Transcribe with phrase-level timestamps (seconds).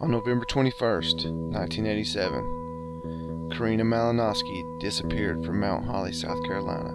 [0.00, 6.92] On November 21st, 1987, Karina Malinowski disappeared from Mount Holly, South Carolina.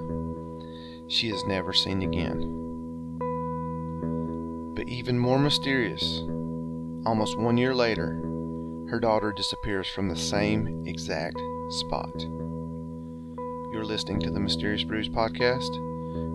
[1.08, 2.58] She is never seen again.
[4.76, 6.20] But even more mysterious,
[7.06, 8.22] almost one year later,
[8.90, 11.38] her daughter disappears from the same exact
[11.70, 12.20] spot.
[13.72, 15.74] You're listening to the Mysterious Brews podcast,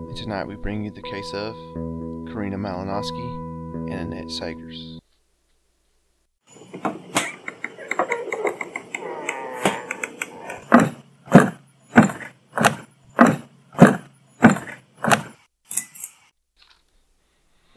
[0.09, 1.53] and tonight we bring you the case of
[2.33, 4.99] Karina Malinowski and Annette Sagers.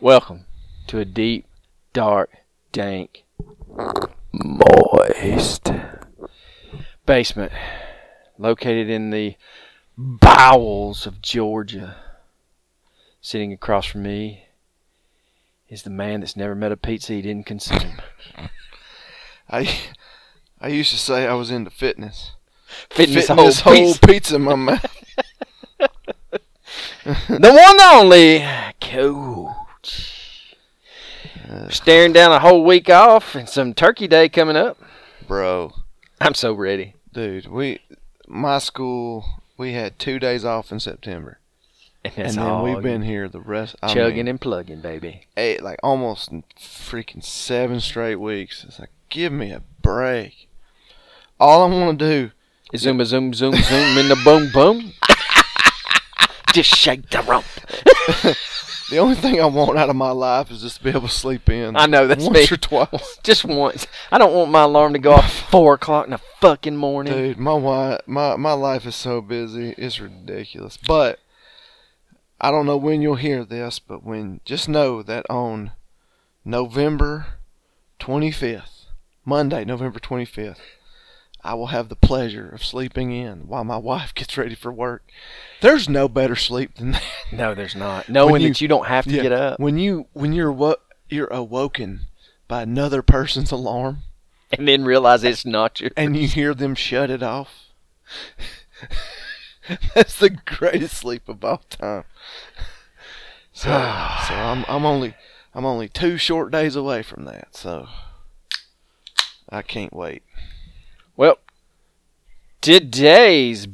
[0.01, 0.47] Welcome
[0.87, 1.47] to a deep,
[1.93, 2.31] dark,
[2.71, 3.25] dank,
[4.33, 5.69] moist
[7.07, 7.51] basement
[8.39, 9.35] located in the
[9.97, 11.97] bowels of Georgia.
[13.21, 14.45] Sitting across from me
[15.69, 18.01] is the man that's never met a pizza he didn't consume.
[19.51, 19.77] I
[20.61, 22.31] I used to say I was into fitness.
[22.91, 24.07] Fitness, Fitting whole this whole pizza.
[24.07, 25.05] pizza in my mouth.
[27.09, 28.47] the one and only
[28.81, 29.58] coach.
[31.71, 34.79] Staring down a whole week off and some turkey day coming up.
[35.27, 35.75] Bro,
[36.21, 36.95] I'm so ready.
[37.13, 37.81] dude, we
[38.27, 39.25] my school
[39.57, 41.39] we had two days off in September,
[42.05, 43.77] And, and then we've been here the rest.
[43.83, 45.27] I chugging mean, and plugging, baby.
[45.37, 48.65] eight, like almost freaking seven straight weeks.
[48.65, 50.49] It's like, give me a break.
[51.41, 52.31] All I want to do,
[52.73, 54.93] is Zoom, zoom, zoom, zoom, in the boom, boom.
[56.53, 57.45] Just shake the rump.
[58.91, 61.09] the only thing I want out of my life is just to be able to
[61.09, 61.77] sleep in.
[61.77, 62.55] I know, that's once me.
[62.55, 63.19] or twice.
[63.23, 63.87] Just once.
[64.11, 67.13] I don't want my alarm to go off four o'clock in the fucking morning.
[67.13, 69.75] Dude, my wi- my my life is so busy.
[69.77, 70.77] It's ridiculous.
[70.79, 71.19] But
[72.41, 75.73] I don't know when you'll hear this, but when just know that on
[76.45, 77.27] November
[78.01, 78.85] 25th,
[79.25, 80.57] Monday, November 25th,
[81.45, 85.05] I will have the pleasure of sleeping in while my wife gets ready for work.
[85.61, 87.03] There's no better sleep than that.
[87.33, 88.09] No, there's not.
[88.09, 90.77] Knowing you- that you don't have to Yeah, get up When you when you're wo-
[91.09, 92.01] you're awoken
[92.49, 93.99] by another person's alarm
[94.51, 95.91] and then realize it's not your.
[95.97, 97.67] and you hear them shut it off.
[99.95, 102.05] That's the greatest sleep of all time.
[103.53, 103.69] So,
[104.29, 105.15] so I'm I'm only
[105.55, 107.55] I'm only two short days away from that.
[107.55, 107.87] So
[109.51, 110.23] I can't wait.
[111.19, 111.41] Well,
[112.61, 113.67] today's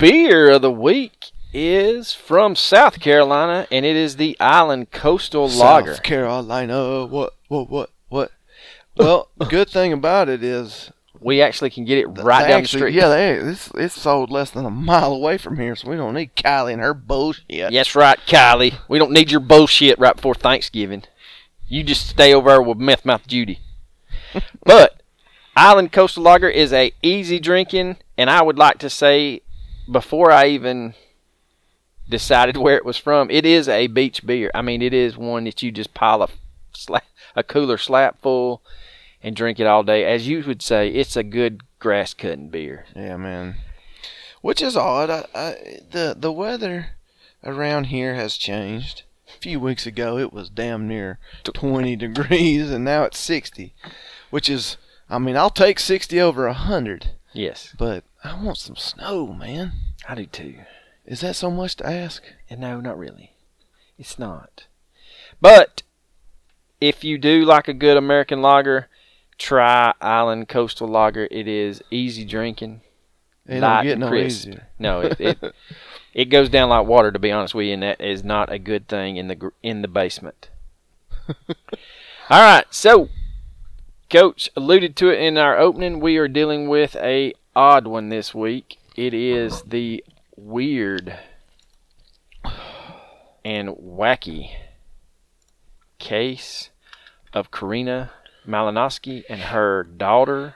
[0.00, 5.94] beer of the week is from South Carolina, and it is the Island Coastal Lager.
[5.94, 7.06] South Carolina.
[7.06, 8.32] What what what what?
[8.96, 12.66] Well, good thing about it is We actually can get it right down actually- the
[12.88, 12.94] street.
[12.94, 16.14] Yeah, they, it's it's sold less than a mile away from here, so we don't
[16.14, 17.70] need Kylie and her bullshit.
[17.72, 18.74] That's right, Kylie.
[18.88, 21.04] We don't need your bullshit right before Thanksgiving.
[21.68, 23.60] You just stay over there with Meth Mouth Judy.
[24.64, 25.00] but
[25.58, 29.42] Island Coastal Lager is a easy drinking, and I would like to say,
[29.90, 30.94] before I even
[32.08, 34.52] decided where it was from, it is a beach beer.
[34.54, 36.28] I mean, it is one that you just pile a
[36.74, 37.00] sla-
[37.34, 38.62] a cooler slap full
[39.20, 40.04] and drink it all day.
[40.04, 42.86] As you would say, it's a good grass cutting beer.
[42.94, 43.56] Yeah, man.
[44.42, 45.10] Which is odd.
[45.10, 46.90] I, I, the the weather
[47.42, 49.02] around here has changed.
[49.26, 53.74] A few weeks ago, it was damn near 20 degrees, and now it's 60.
[54.30, 54.76] Which is,
[55.10, 59.72] I mean, I'll take 60 over 100, Yes, but I want some snow, man.
[60.08, 60.56] I do too.
[61.06, 62.22] Is that so much to ask?
[62.50, 63.32] And no, not really.
[63.98, 64.66] It's not.
[65.40, 65.82] But
[66.80, 68.88] if you do like a good American lager,
[69.38, 71.28] try Island Coastal Lager.
[71.30, 72.82] It is easy drinking.
[73.46, 74.48] It light don't get and no crisp.
[74.48, 74.68] easier.
[74.78, 75.38] No, it, it
[76.14, 77.10] it goes down like water.
[77.10, 79.48] To be honest with you, and that is not a good thing in the gr-
[79.62, 80.50] in the basement.
[82.30, 83.08] All right, so
[84.10, 86.00] Coach alluded to it in our opening.
[86.00, 88.78] We are dealing with a odd one this week.
[88.96, 90.02] It is the
[90.34, 91.18] weird
[93.44, 94.50] and wacky
[95.98, 96.70] case
[97.34, 98.10] of Karina
[98.46, 100.54] Malinowski and her daughter,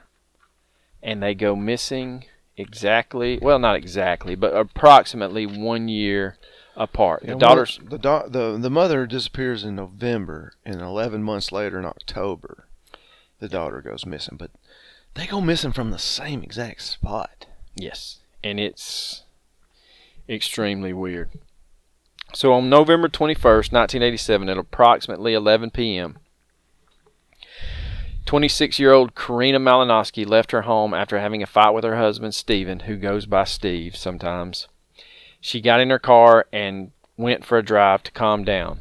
[1.02, 2.24] and they go missing
[2.56, 6.38] exactly well, not exactly, but approximately one year
[6.74, 7.22] apart.
[7.26, 11.84] The daughter's the da- the the mother disappears in November, and 11 months later in
[11.84, 12.66] October,
[13.42, 14.36] the daughter goes missing.
[14.38, 14.52] But
[15.12, 17.44] they go missing from the same exact spot.
[17.74, 19.24] Yes, and it's
[20.28, 21.30] extremely weird.
[22.32, 26.18] So on November 21st, 1987, at approximately 11 p.m.,
[28.24, 32.34] 26 year old Karina Malinowski left her home after having a fight with her husband,
[32.34, 34.68] Steven, who goes by Steve sometimes.
[35.40, 38.78] She got in her car and went for a drive to calm down.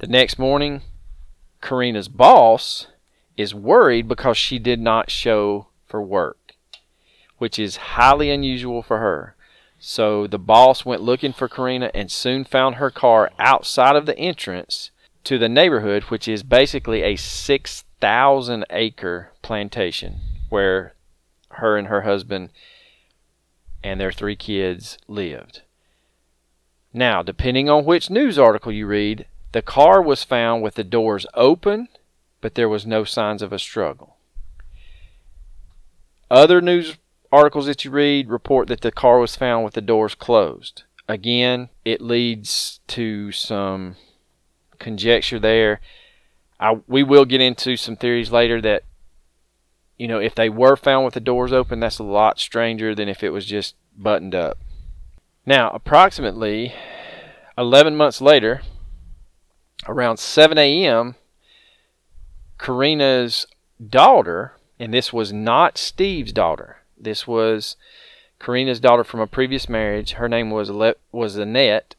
[0.00, 0.82] The next morning,
[1.60, 2.86] Karina's boss
[3.36, 6.54] is worried because she did not show for work,
[7.38, 9.34] which is highly unusual for her.
[9.78, 14.18] So the boss went looking for Karina and soon found her car outside of the
[14.18, 14.90] entrance
[15.24, 20.94] to the neighborhood, which is basically a 6,000 acre plantation where
[21.50, 22.50] her and her husband
[23.82, 25.62] and their three kids lived.
[26.92, 29.26] Now, depending on which news article you read,
[29.58, 31.88] the car was found with the doors open,
[32.40, 34.14] but there was no signs of a struggle.
[36.30, 36.96] Other news
[37.32, 40.84] articles that you read report that the car was found with the doors closed.
[41.08, 43.96] Again, it leads to some
[44.78, 45.80] conjecture there.
[46.60, 48.84] I, we will get into some theories later that,
[49.96, 53.08] you know, if they were found with the doors open, that's a lot stranger than
[53.08, 54.56] if it was just buttoned up.
[55.44, 56.74] Now, approximately
[57.56, 58.62] 11 months later,
[59.88, 61.16] around 7 a.m.,
[62.58, 63.46] Karina's
[63.84, 66.78] daughter, and this was not Steve's daughter.
[66.96, 67.76] This was
[68.38, 70.12] Karina's daughter from a previous marriage.
[70.12, 70.70] Her name was
[71.10, 71.94] was Annette,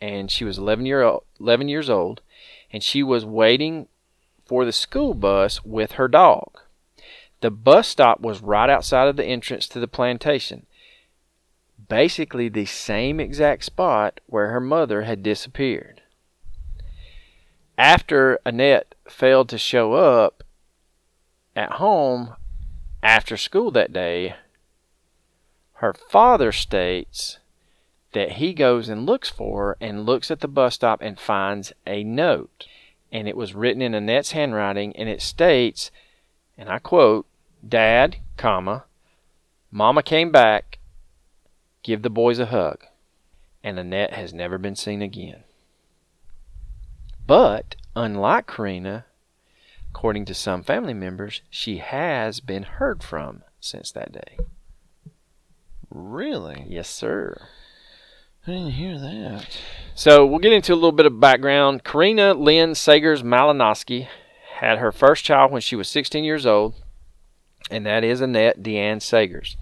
[0.00, 2.20] and she was 11 year old, 11 years old,
[2.72, 3.88] and she was waiting
[4.44, 6.58] for the school bus with her dog.
[7.40, 10.66] The bus stop was right outside of the entrance to the plantation.
[11.88, 15.99] Basically the same exact spot where her mother had disappeared.
[17.80, 20.44] After Annette failed to show up
[21.56, 22.36] at home
[23.02, 24.34] after school that day,
[25.76, 27.38] her father states
[28.12, 31.72] that he goes and looks for her and looks at the bus stop and finds
[31.86, 32.66] a note.
[33.10, 35.90] And it was written in Annette's handwriting and it states,
[36.58, 37.24] and I quote,
[37.66, 38.84] Dad, comma,
[39.70, 40.80] Mama came back,
[41.82, 42.84] give the boys a hug.
[43.64, 45.44] And Annette has never been seen again.
[47.30, 49.04] But, unlike Karina,
[49.88, 54.38] according to some family members, she has been heard from since that day.
[55.90, 56.66] Really?
[56.68, 57.40] Yes, sir.
[58.44, 59.46] I didn't hear that.
[59.94, 61.84] So we'll get into a little bit of background.
[61.84, 64.08] Karina Lynn Sagers Malinowski
[64.54, 66.74] had her first child when she was 16 years old,
[67.70, 69.54] and that is Annette Deanne Sagers.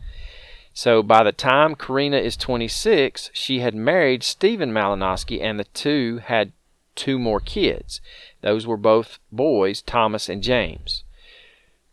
[0.72, 6.22] So by the time Karina is 26, she had married Stephen Malinowski, and the two
[6.24, 6.52] had
[6.98, 8.00] two more kids.
[8.42, 11.04] Those were both boys, Thomas and James.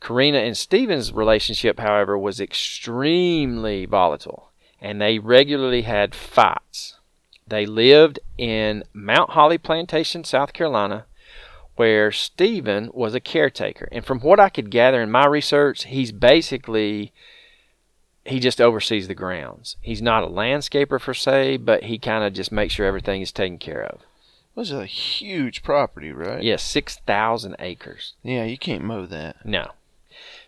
[0.01, 6.99] Karina and Stephen's relationship, however, was extremely volatile and they regularly had fights.
[7.47, 11.05] They lived in Mount Holly Plantation, South Carolina,
[11.75, 13.87] where Stephen was a caretaker.
[13.91, 17.11] And from what I could gather in my research, he's basically
[18.25, 19.77] he just oversees the grounds.
[19.81, 23.31] He's not a landscaper per se, but he kind of just makes sure everything is
[23.31, 24.01] taken care of.
[24.55, 26.41] Was a huge property, right?
[26.41, 28.13] Yeah, six thousand acres.
[28.23, 29.45] Yeah, you can't mow that.
[29.45, 29.71] No.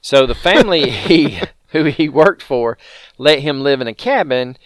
[0.01, 2.77] So the family he who he worked for,
[3.17, 4.57] let him live in a cabin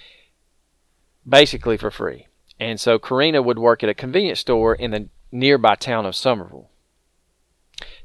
[1.27, 2.27] basically for free.
[2.59, 6.69] And so Karina would work at a convenience store in the nearby town of Summerville.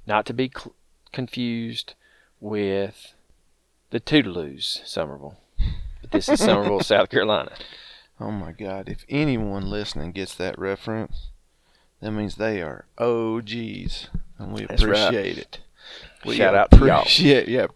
[0.06, 0.74] Not to be cl-
[1.12, 1.94] confused
[2.40, 3.14] with
[3.90, 5.38] the Toodaloos, Somerville.
[6.00, 7.52] But this is Summerville, South Carolina.
[8.20, 8.88] Oh my God.
[8.88, 11.28] If anyone listening gets that reference,
[12.00, 14.08] that means they are OGs.
[14.38, 14.96] And we That's right.
[15.08, 15.58] appreciate it.
[16.24, 17.04] We Shout out to y'all.
[17.46, 17.66] yeah.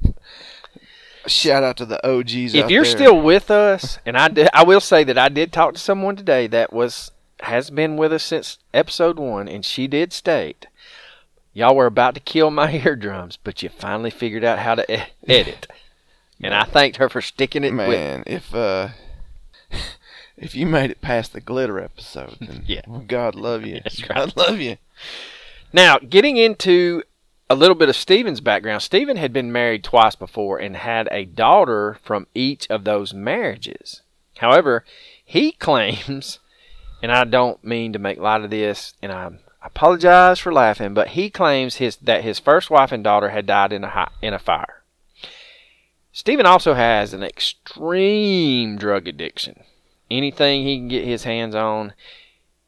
[1.27, 2.55] Shout out to the OGs.
[2.55, 2.91] if you're there.
[2.91, 6.17] still with us, and I did, I will say that I did talk to someone
[6.17, 10.67] today that was has been with us since episode one, and she did state,
[11.53, 15.07] y'all were about to kill my eardrums, but you finally figured out how to e-
[15.29, 15.67] edit,
[16.43, 17.89] and I thanked her for sticking it with.
[17.89, 18.89] man, if uh,
[20.41, 22.83] if you made it past the glitter episode, then Yeah.
[23.07, 23.81] God love you.
[23.85, 24.79] That's God love you.
[25.73, 27.03] Now, getting into
[27.49, 31.25] a little bit of Stephen's background, Stephen had been married twice before and had a
[31.25, 34.03] daughter from each of those marriages.
[34.39, 34.85] However,
[35.25, 36.39] he claims,
[37.03, 39.31] and I don't mean to make light of this, and I
[39.63, 43.73] apologize for laughing, but he claims his that his first wife and daughter had died
[43.73, 44.83] in a hi- in a fire.
[46.13, 49.63] Stephen also has an extreme drug addiction.
[50.11, 51.93] Anything he can get his hands on,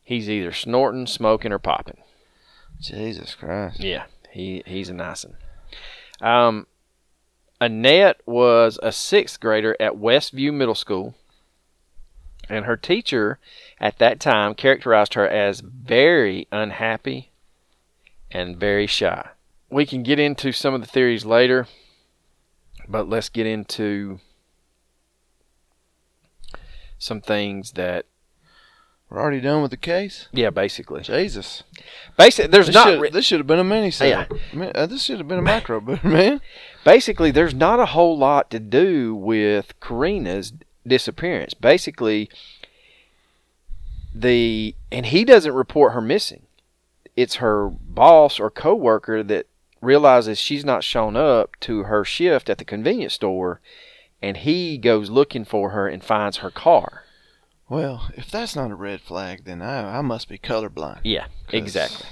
[0.02, 1.98] he's either snorting, smoking, or popping.
[2.80, 3.80] Jesus Christ.
[3.80, 5.36] Yeah, he he's a nice one.
[6.20, 6.66] Um,
[7.60, 11.14] Annette was a sixth grader at Westview Middle School,
[12.48, 13.38] and her teacher
[13.80, 17.30] at that time characterized her as very unhappy
[18.30, 19.28] and very shy.
[19.70, 21.66] We can get into some of the theories later,
[22.88, 24.20] but let's get into
[27.02, 28.06] some things that
[29.10, 30.28] We're already done with the case.
[30.32, 31.02] Yeah, basically.
[31.02, 31.64] Jesus,
[32.16, 34.26] Basically, there's this not should, re- this should have been a mini Yeah.
[34.74, 36.40] Uh, this should have been a macro, but man.
[36.84, 40.52] basically there's not a whole lot to do with Karina's
[40.86, 41.54] disappearance.
[41.54, 42.30] Basically,
[44.14, 46.42] the and he doesn't report her missing.
[47.16, 49.46] It's her boss or coworker that
[49.80, 53.60] realizes she's not shown up to her shift at the convenience store,
[54.22, 57.04] and he goes looking for her and finds her car.
[57.68, 61.00] Well, if that's not a red flag, then I, I must be colorblind.
[61.04, 62.06] Yeah, 'Cause- exactly.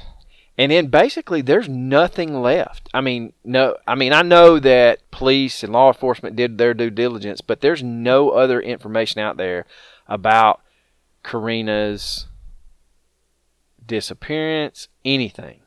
[0.59, 2.89] And then basically there's nothing left.
[2.93, 6.91] I mean, no I mean I know that police and law enforcement did their due
[6.91, 9.65] diligence, but there's no other information out there
[10.07, 10.61] about
[11.25, 12.27] Karina's
[13.85, 15.61] disappearance, anything.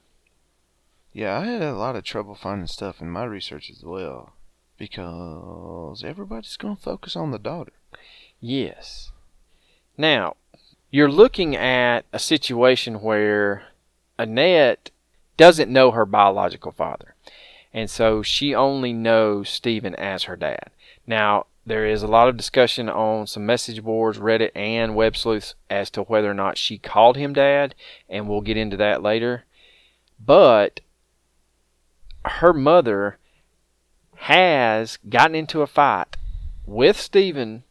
[1.11, 4.33] Yeah, I had a lot of trouble finding stuff in my research as well
[4.77, 7.73] because everybody's going to focus on the daughter.
[8.39, 9.11] Yes.
[9.97, 10.35] Now,
[10.91, 13.67] you're looking at a situation where
[14.17, 14.91] Annette
[15.37, 17.15] doesn't know her biological father.
[17.73, 20.69] And so she only knows Stephen as her dad.
[21.07, 25.55] Now, there is a lot of discussion on some message boards, Reddit, and Web Sleuths
[25.69, 27.73] as to whether or not she called him dad,
[28.09, 29.45] and we'll get into that later.
[30.23, 30.81] But
[32.25, 33.17] her mother
[34.23, 36.15] has gotten into a fight
[36.65, 37.63] with Stephen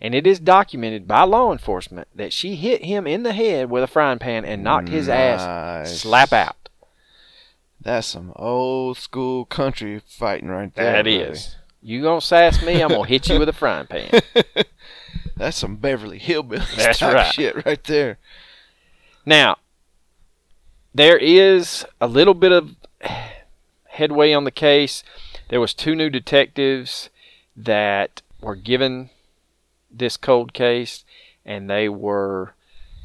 [0.00, 3.84] and it is documented by law enforcement that she hit him in the head with
[3.84, 6.68] a frying pan and knocked his ass slap out.
[7.80, 10.92] That's some old school country fighting right there.
[10.92, 11.18] That buddy.
[11.18, 11.54] is.
[11.80, 14.10] You gonna sass me, I'm gonna hit you with a frying pan.
[15.36, 17.32] That's some Beverly Hillbillies That's type right.
[17.32, 18.18] shit right there.
[19.24, 19.58] Now,
[20.92, 22.74] there is a little bit of
[23.94, 25.02] headway on the case.
[25.48, 27.10] There was two new detectives
[27.56, 29.10] that were given
[29.90, 31.04] this cold case,
[31.44, 32.54] and they were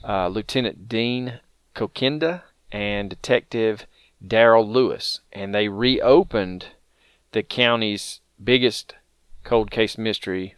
[0.07, 1.39] uh, Lieutenant Dean
[1.75, 3.85] Kokinda and Detective
[4.25, 6.67] Daryl Lewis, and they reopened
[7.31, 8.95] the county's biggest
[9.43, 10.55] cold case mystery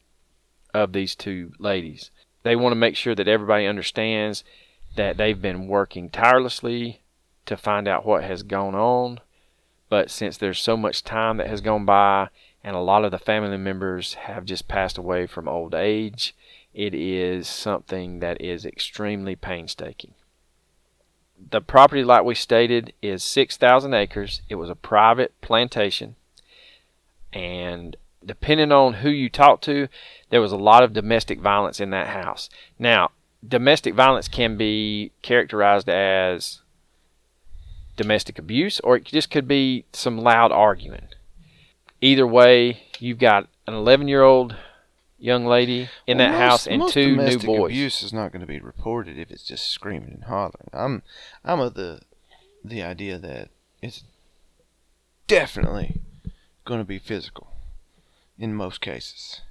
[0.73, 2.11] of these two ladies.
[2.43, 4.43] They want to make sure that everybody understands
[4.95, 7.01] that they've been working tirelessly
[7.45, 9.19] to find out what has gone on.
[9.91, 12.29] But since there's so much time that has gone by
[12.63, 16.33] and a lot of the family members have just passed away from old age,
[16.73, 20.13] it is something that is extremely painstaking.
[21.49, 24.41] The property, like we stated, is 6,000 acres.
[24.47, 26.15] It was a private plantation.
[27.33, 29.89] And depending on who you talk to,
[30.29, 32.49] there was a lot of domestic violence in that house.
[32.79, 33.11] Now,
[33.45, 36.60] domestic violence can be characterized as
[38.01, 41.07] domestic abuse or it just could be some loud arguing.
[42.01, 44.55] Either way, you've got an 11 year old
[45.19, 47.71] young lady in Well, that most- house and two new domestic boys.
[47.71, 50.69] Abuse is not going to be reported if it's just screaming and hollering.
[50.73, 51.03] I'm
[51.45, 52.01] I'm of the
[52.63, 53.49] the idea that
[53.81, 54.03] it's
[55.27, 56.01] definitely
[56.65, 57.47] going to be physical
[58.39, 59.41] in most cases.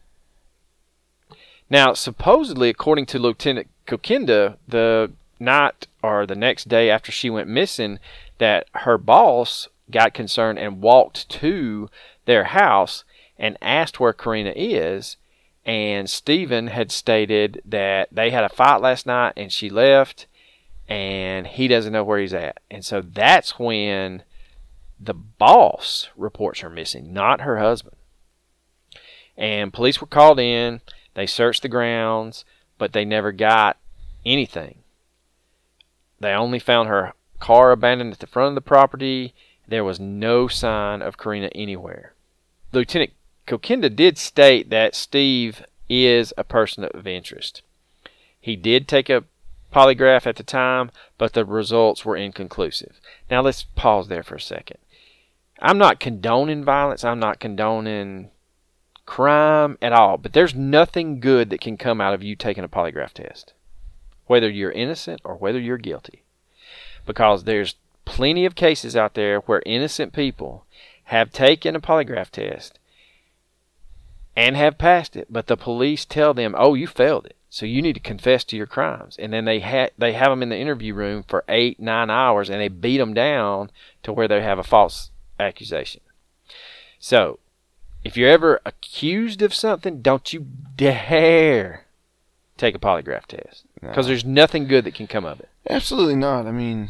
[1.69, 7.49] Now, supposedly, according to Lieutenant Kokinda, the night or the next day after she went
[7.49, 7.99] missing,
[8.41, 11.89] that her boss got concerned and walked to
[12.25, 13.05] their house
[13.39, 15.17] and asked where Karina is.
[15.65, 20.27] And Stephen had stated that they had a fight last night and she left
[20.89, 22.59] and he doesn't know where he's at.
[22.71, 24.23] And so that's when
[24.99, 27.97] the boss reports her missing, not her husband.
[29.37, 30.81] And police were called in.
[31.15, 32.45] They searched the grounds,
[32.79, 33.77] but they never got
[34.25, 34.79] anything.
[36.21, 39.35] They only found her car abandoned at the front of the property.
[39.67, 42.15] There was no sign of Karina anywhere.
[42.73, 43.13] Lieutenant
[43.47, 47.63] Kokinda did state that Steve is a person of interest.
[48.41, 49.25] He did take a
[49.73, 53.01] polygraph at the time, but the results were inconclusive.
[53.31, 54.79] Now let's pause there for a second.
[55.61, 57.05] I'm not condoning violence.
[57.05, 58.31] I'm not condoning
[59.05, 62.69] crime at all, but there's nothing good that can come out of you taking a
[62.69, 63.53] polygraph test,
[64.27, 66.23] whether you're innocent or whether you're guilty.
[67.07, 70.65] Because there's plenty of cases out there where innocent people
[71.05, 72.79] have taken a polygraph test
[74.37, 77.83] and have passed it, but the police tell them, "Oh, you failed it, so you
[77.83, 80.59] need to confess to your crimes." And then they ha- they have them in the
[80.59, 83.71] interview room for eight, nine hours, and they beat them down
[84.05, 86.01] to where they have a false accusation.
[86.99, 87.39] So,
[88.03, 91.87] if you're ever accused of something, don't you dare
[92.57, 94.11] take a polygraph test because No.
[94.11, 95.50] there's nothing good that can come of it.
[95.69, 96.47] Absolutely not.
[96.47, 96.89] I mean,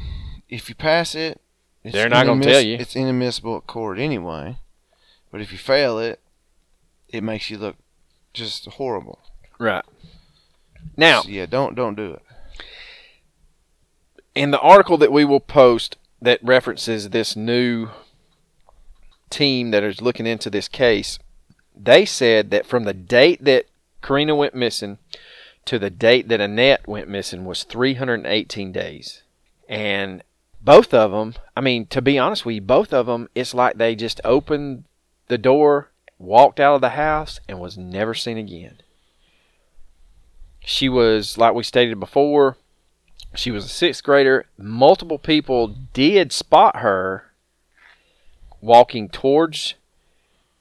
[0.49, 1.41] if you pass it,
[1.83, 2.77] it's They're not gonna tell you.
[2.77, 4.59] It's inadmissible at court anyway.
[5.31, 6.21] But if you fail it,
[7.09, 7.77] it makes you look
[8.33, 9.19] just horrible.
[9.59, 9.85] Right.
[10.97, 12.23] Now, So, yeah, don't don't do it.
[14.35, 17.89] in the article that we will post that references this new
[19.31, 21.19] team that is looking into this case,
[21.75, 23.67] they said that from the date that
[24.03, 24.99] Karina went missing
[25.71, 29.23] to the date that Annette went missing was 318 days.
[29.69, 30.25] And
[30.61, 33.77] both of them, I mean, to be honest with you, both of them, it's like
[33.77, 34.83] they just opened
[35.29, 38.81] the door, walked out of the house, and was never seen again.
[40.59, 42.57] She was, like we stated before,
[43.37, 44.47] she was a sixth grader.
[44.59, 47.31] Multiple people did spot her
[48.61, 49.75] walking towards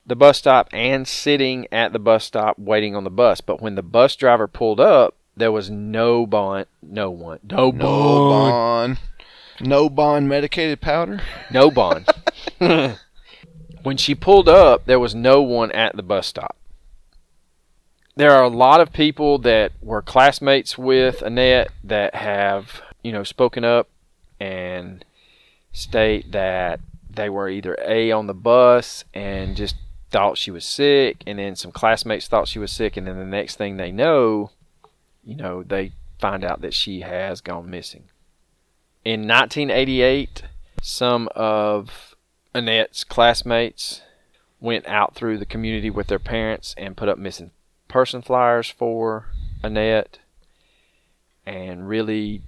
[0.06, 3.40] the bus stop and sitting at the bus stop waiting on the bus.
[3.40, 7.72] But when the bus driver pulled up, there was no bond, no one, no, No
[7.72, 8.98] bond, bond.
[9.60, 11.20] No bond medicated powder.
[11.50, 12.08] no bond.
[13.82, 16.56] when she pulled up, there was no one at the bus stop.
[18.16, 23.22] There are a lot of people that were classmates with Annette that have, you know,
[23.22, 23.88] spoken up
[24.38, 25.04] and
[25.72, 29.76] state that they were either A on the bus and just
[30.10, 33.24] thought she was sick, and then some classmates thought she was sick, and then the
[33.24, 34.50] next thing they know,
[35.24, 38.04] you know, they find out that she has gone missing.
[39.04, 40.42] In 1988,
[40.82, 42.14] some of
[42.54, 44.02] Annette's classmates
[44.60, 47.50] went out through the community with their parents and put up missing
[47.88, 49.26] person flyers for
[49.62, 50.18] Annette
[51.46, 52.42] and really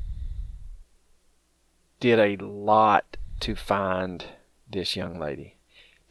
[2.01, 4.25] did a lot to find
[4.71, 5.57] this young lady.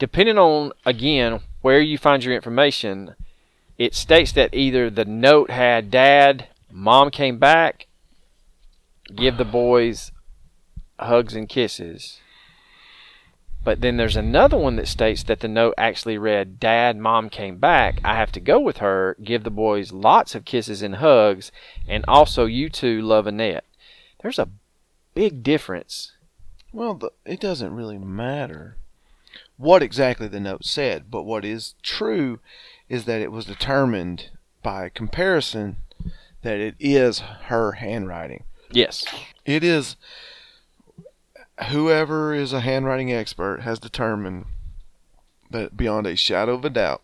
[0.02, 3.14] Depending on, again, where you find your information,
[3.78, 7.86] it states that either the note had dad, mom came back,
[9.16, 10.12] give the boys
[10.98, 12.20] hugs and kisses.
[13.64, 17.58] But then there's another one that states that the note actually read, Dad, Mom came
[17.58, 18.02] back.
[18.04, 21.52] I have to go with her, give the boys lots of kisses and hugs,
[21.88, 23.66] and also you two love Annette.
[24.24, 24.50] There's a
[25.14, 26.14] big difference.
[26.74, 28.78] Well, the, it doesn't really matter
[29.62, 32.40] what exactly the note said, but what is true
[32.90, 34.32] is that it was determined
[34.64, 35.78] by comparison
[36.42, 38.44] that it is her handwriting.
[38.72, 39.06] Yes.
[39.46, 39.96] It is
[41.70, 44.46] whoever is a handwriting expert has determined
[45.52, 47.04] that beyond a shadow of a doubt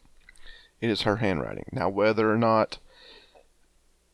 [0.81, 1.65] it is her handwriting.
[1.71, 2.79] Now whether or not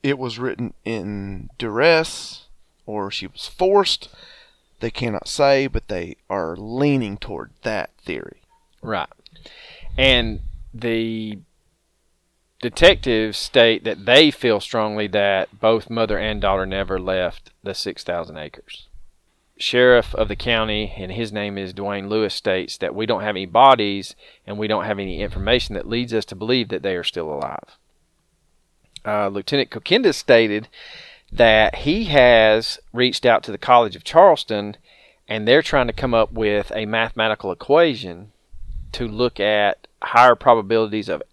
[0.02, 2.48] it was written in duress
[2.86, 4.10] or she was forced,
[4.84, 8.42] they cannot say, but they are leaning toward that theory.
[8.82, 9.08] Right.
[9.98, 10.42] And
[10.74, 11.40] the
[12.62, 18.36] detectives state that they feel strongly that both mother and daughter never left the 6,000
[18.36, 18.90] acres.
[19.58, 23.38] Sheriff of the county, and his name is Dwayne Lewis, states that we don't have
[23.38, 26.98] any bodies and we don't have any information that leads us to believe that they
[26.98, 27.78] are still alive.
[29.06, 30.68] Uh, Lieutenant Kokinda stated
[31.34, 34.78] that he has reached out to the College of Charleston
[35.28, 38.32] and they're trying to come up with a mathematical equation
[38.92, 41.24] to look at higher probabilities of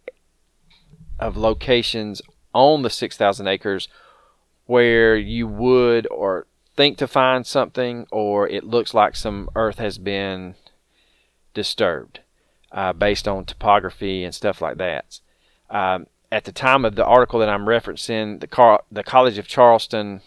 [1.18, 2.22] of locations
[2.54, 3.88] on the 6,000 acres
[4.64, 9.98] where you would or think to find something or it looks like some earth has
[9.98, 10.54] been
[11.52, 12.20] disturbed
[12.72, 15.20] uh, based on topography and stuff like that.
[15.68, 19.48] Um, at the time of the article that I'm referencing, the, Car- the College of
[19.48, 20.20] Charleston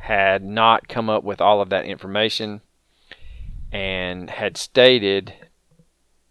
[0.00, 2.60] had not come up with all of that information
[3.72, 5.34] and had stated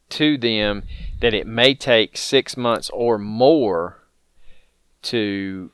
[0.10, 0.84] to them
[1.20, 4.02] that it may take six months or more
[5.02, 5.72] to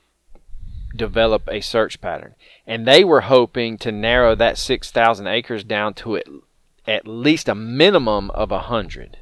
[0.95, 2.35] develop a search pattern.
[2.65, 6.27] And they were hoping to narrow that 6,000 acres down to at,
[6.87, 9.17] at least a minimum of 100,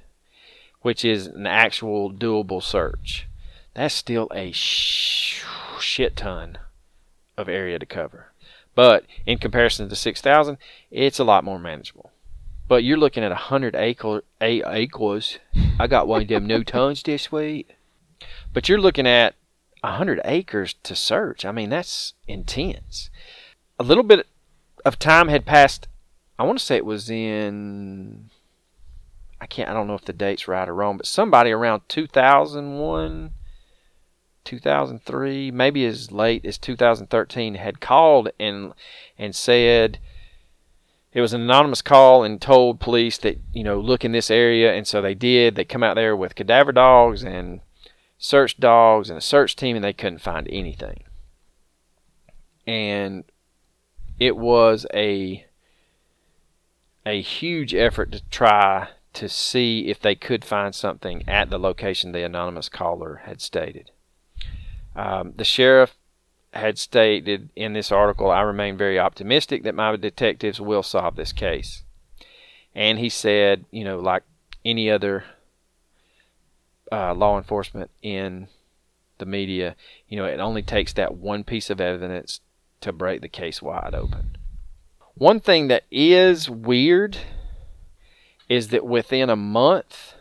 [0.81, 3.27] which is an actual doable search.
[3.73, 5.43] That's still a sh-
[5.79, 6.57] shit ton
[7.37, 8.33] of area to cover.
[8.75, 10.57] But in comparison to 6,000,
[10.91, 12.11] it's a lot more manageable.
[12.67, 15.39] But you're looking at 100 acre, a- acres.
[15.79, 17.75] I got one of them new tons this week.
[18.53, 19.35] But you're looking at
[19.81, 21.45] 100 acres to search.
[21.45, 23.09] I mean, that's intense.
[23.79, 24.27] A little bit
[24.85, 25.87] of time had passed.
[26.37, 28.29] I want to say it was in.
[29.41, 29.69] I can't.
[29.69, 33.31] I don't know if the date's right or wrong, but somebody around 2001,
[34.45, 38.73] 2003, maybe as late as 2013, had called and
[39.17, 39.99] and said
[41.11, 44.73] it was an anonymous call and told police that you know look in this area,
[44.73, 45.55] and so they did.
[45.55, 47.61] They come out there with cadaver dogs and
[48.17, 51.03] search dogs and a search team, and they couldn't find anything.
[52.67, 53.23] And
[54.19, 55.45] it was a
[57.05, 62.11] a huge effort to try to see if they could find something at the location
[62.11, 63.91] the anonymous caller had stated.
[64.99, 65.95] Um, the sheriff
[66.51, 71.31] had stated in this article, I remain very optimistic that my detectives will solve this
[71.31, 71.83] case.
[72.75, 74.23] And he said, you know, like
[74.65, 75.23] any other
[76.91, 78.49] uh, law enforcement in
[79.19, 79.77] the media,
[80.09, 82.41] you know, it only takes that one piece of evidence
[82.81, 84.35] to break the case wide open.
[85.13, 87.17] One thing that is weird
[88.49, 90.15] is that within a month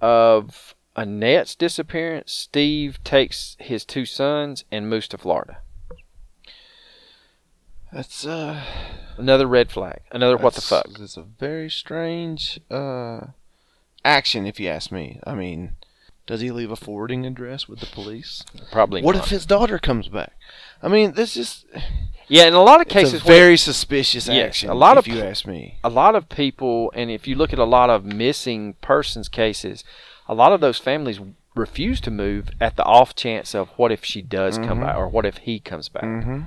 [0.00, 5.58] of Annette's disappearance, Steve takes his two sons and moves to Florida.
[7.92, 8.62] That's uh
[9.16, 10.00] Another red flag.
[10.12, 10.86] Another what the fuck.
[11.00, 13.20] It's a very strange uh
[14.04, 15.20] action if you ask me.
[15.26, 15.76] I mean,
[16.26, 18.42] does he leave a forwarding address with the police?
[18.72, 19.24] Probably What not.
[19.24, 20.32] if his daughter comes back?
[20.82, 21.64] I mean, this is
[22.28, 24.68] yeah, in a lot of cases, where- very suspicious Yes, action.
[24.70, 25.78] a lot if of you ask me.
[25.84, 29.84] a lot of people, and if you look at a lot of missing persons cases,
[30.28, 31.20] a lot of those families
[31.54, 34.82] refuse to move at the off chance of what if she does come Mhm.
[34.86, 36.04] back or what if he comes back.
[36.04, 36.42] Mm-hmm.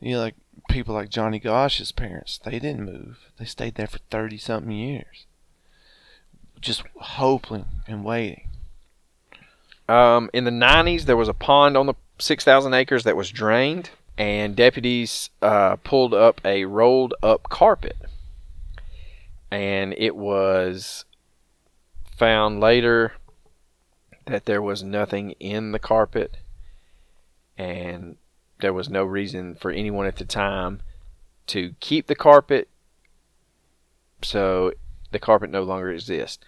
[0.00, 0.34] You know, like
[0.68, 3.30] people like Johnny Gosch's parents, they didn't move.
[3.38, 5.26] They stayed there for thirty something years,
[6.60, 8.48] just hoping and waiting.
[9.88, 13.88] Um, in the 90s, there was a pond on the 6,000 acres that was drained,
[14.18, 17.96] and deputies uh, pulled up a rolled up carpet.
[19.50, 21.06] And it was
[22.18, 23.12] found later
[24.26, 26.38] that there was nothing in the carpet,
[27.56, 28.16] and
[28.60, 30.80] there was no reason for anyone at the time
[31.46, 32.68] to keep the carpet,
[34.22, 34.72] so
[35.12, 36.44] the carpet no longer exists.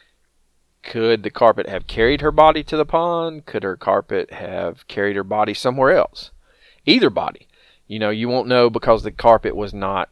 [0.82, 3.46] Could the carpet have carried her body to the pond?
[3.46, 6.30] Could her carpet have carried her body somewhere else?
[6.86, 7.46] Either body.
[7.86, 10.10] You know, you won't know because the carpet was not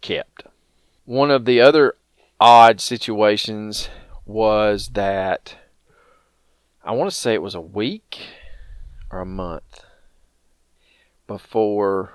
[0.00, 0.44] kept.
[1.04, 1.96] One of the other
[2.40, 3.88] odd situations
[4.28, 5.56] was that
[6.84, 8.20] I want to say it was a week
[9.10, 9.84] or a month
[11.26, 12.12] before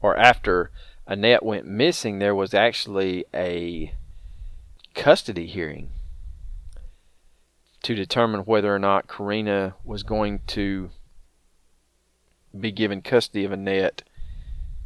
[0.00, 0.70] or after
[1.06, 3.94] Annette went missing, there was actually a
[4.94, 5.90] custody hearing
[7.82, 10.90] to determine whether or not Karina was going to
[12.58, 14.02] be given custody of Annette,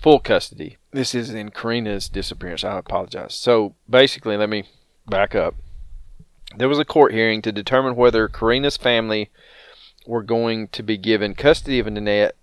[0.00, 0.76] full custody.
[0.90, 2.64] This is in Karina's disappearance.
[2.64, 3.34] I apologize.
[3.34, 4.64] So basically, let me
[5.06, 5.54] back up.
[6.56, 9.30] There was a court hearing to determine whether Karina's family
[10.06, 12.36] were going to be given custody of Annette,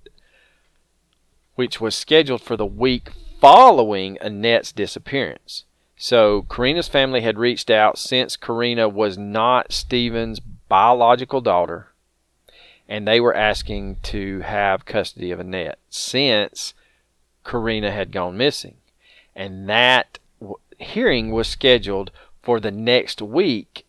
[1.56, 5.66] which was scheduled for the week following Annette's disappearance.
[5.98, 11.90] So Karina's family had reached out since Karina was not Stephen's biological daughter,
[12.88, 16.74] and they were asking to have custody of Annette since
[17.44, 18.76] Karina had gone missing.
[19.36, 23.86] And that w- hearing was scheduled for the next week,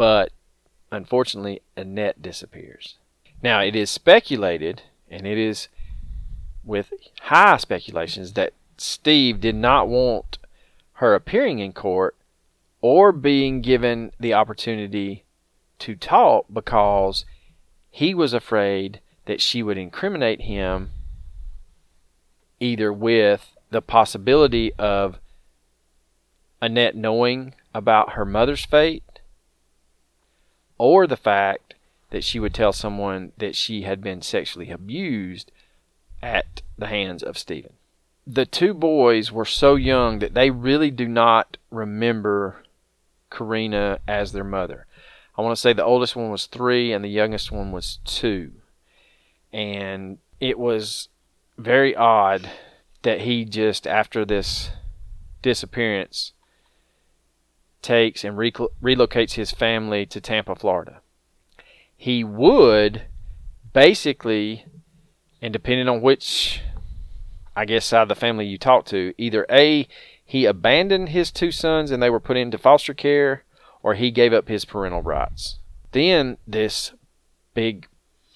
[0.00, 0.32] but
[0.90, 2.96] unfortunately, Annette disappears.
[3.42, 5.68] Now, it is speculated, and it is
[6.64, 10.38] with high speculations, that Steve did not want
[10.94, 12.16] her appearing in court
[12.80, 15.24] or being given the opportunity
[15.80, 17.26] to talk because
[17.90, 20.92] he was afraid that she would incriminate him
[22.58, 25.18] either with the possibility of
[26.62, 29.02] Annette knowing about her mother's fate
[30.80, 31.74] or the fact
[32.08, 35.52] that she would tell someone that she had been sexually abused
[36.22, 37.74] at the hands of Stephen.
[38.26, 42.64] The two boys were so young that they really do not remember
[43.30, 44.86] Karina as their mother.
[45.36, 48.52] I want to say the oldest one was three and the youngest one was two.
[49.52, 51.10] And it was
[51.58, 52.48] very odd
[53.02, 54.70] that he just, after this
[55.42, 56.32] disappearance,
[57.82, 61.00] takes and relocates his family to Tampa, Florida.
[61.96, 63.02] He would
[63.72, 64.64] basically,
[65.42, 66.62] and depending on which,
[67.54, 69.86] I guess, side of the family you talk to, either A,
[70.24, 73.44] he abandoned his two sons and they were put into foster care,
[73.82, 75.58] or he gave up his parental rights.
[75.92, 76.92] Then this
[77.54, 77.86] big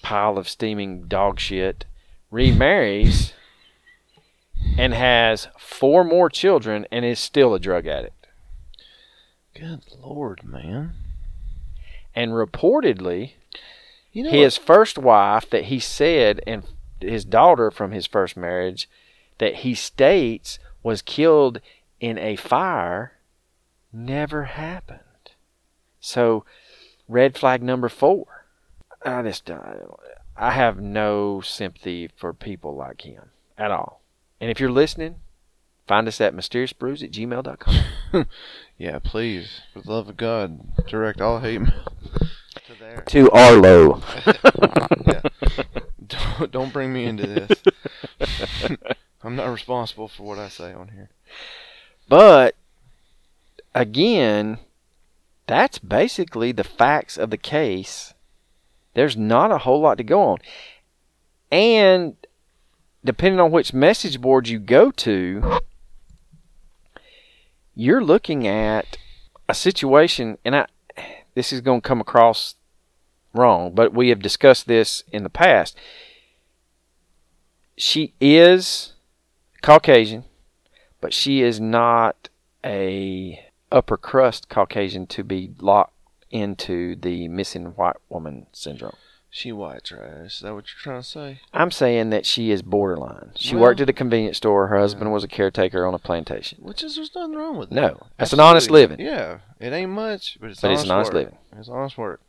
[0.01, 1.85] pile of steaming dog shit
[2.29, 3.33] remarries
[4.77, 8.14] and has four more children and is still a drug addict.
[9.55, 10.93] Good lord, man.
[12.13, 13.31] And reportedly,
[14.11, 16.63] You know his first wife that he said and
[16.99, 18.89] his daughter from his first marriage
[19.37, 21.59] that he states was killed
[21.99, 23.13] in a fire
[23.91, 24.99] never happened.
[25.99, 26.45] So,
[27.07, 28.45] red flag number four.
[29.03, 34.01] I just I have no sympathy for people like him at all.
[34.41, 35.15] And if you're listening,
[35.87, 38.25] find us at mysteriousbrews at gmail.com.
[38.77, 41.85] Yeah, please, for the love of God, direct all hate mail.
[42.67, 43.03] to there.
[43.07, 44.01] To Arlo.
[45.07, 45.21] yeah.
[46.07, 47.63] Don't, don't bring me into this.
[49.23, 51.09] I'm not responsible for what I say on here.
[52.09, 52.55] But
[53.73, 54.59] again,
[55.47, 58.13] that's basically the facts of the case.
[58.93, 60.39] There's not a whole lot to go on.
[61.51, 62.15] And
[63.03, 65.59] depending on which message board you go to,
[67.75, 68.97] you're looking at
[69.47, 70.67] a situation, and I,
[71.35, 72.55] this is going to come across
[73.33, 75.77] wrong, but we have discussed this in the past.
[77.77, 78.93] She is
[79.61, 80.23] Caucasian,
[81.01, 82.29] but she is not
[82.63, 85.93] a upper crust Caucasian to be locked
[86.31, 88.95] into the missing white woman syndrome.
[89.37, 90.35] She white trash.
[90.35, 91.39] Is that what you're trying to say?
[91.53, 93.31] I'm saying that she is borderline.
[93.35, 94.67] She Well- worked at a convenience store.
[94.67, 96.59] Her husband was a caretaker on a plantation.
[96.61, 97.75] Which is there's nothing wrong with it.
[97.75, 98.95] No, that's an honest Absolutely.
[98.95, 99.05] living.
[99.05, 101.23] Yeah, it ain't much, but it's But it's honest an honest work.
[101.25, 101.37] living.
[101.59, 102.21] It's honest work.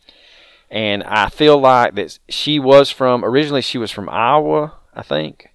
[0.68, 5.50] And I feel like that she was from originally she was from Iowa, I think.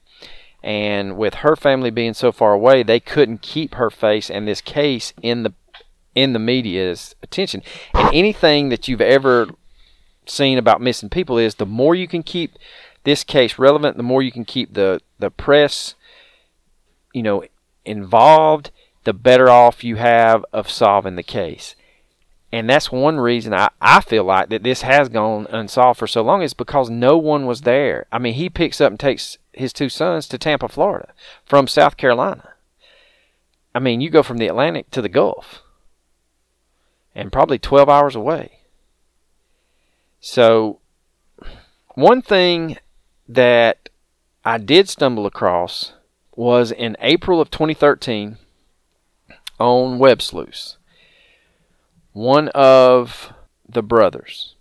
[0.64, 4.62] And with her family being so far away, they couldn't keep her face and this
[4.62, 5.52] case in the
[6.16, 7.62] in the media's attention.
[7.94, 9.48] And anything that you've ever
[10.32, 12.58] seen about missing people is the more you can keep
[13.04, 15.96] this case relevant, the more you can keep the the press,
[17.14, 17.44] you know,
[17.86, 18.72] involved,
[19.04, 21.76] the better off you have of solving the case.
[22.54, 26.22] And that's one reason I, I feel like that this has gone unsolved for so
[26.22, 28.08] long is because no one was there.
[28.12, 31.14] I mean, he picks up and takes his two sons to Tampa, Florida
[31.46, 32.50] from South Carolina.
[33.74, 35.62] I mean, you go from the Atlantic to the Gulf
[37.16, 38.61] and probably 12 hours away.
[40.22, 40.80] So,
[41.96, 42.78] one thing
[43.28, 43.90] that
[44.46, 45.94] I did stumble across
[46.36, 48.38] was in April of 2013
[49.60, 50.78] on Web Sleuths
[52.14, 53.34] one of
[53.68, 54.56] the brothers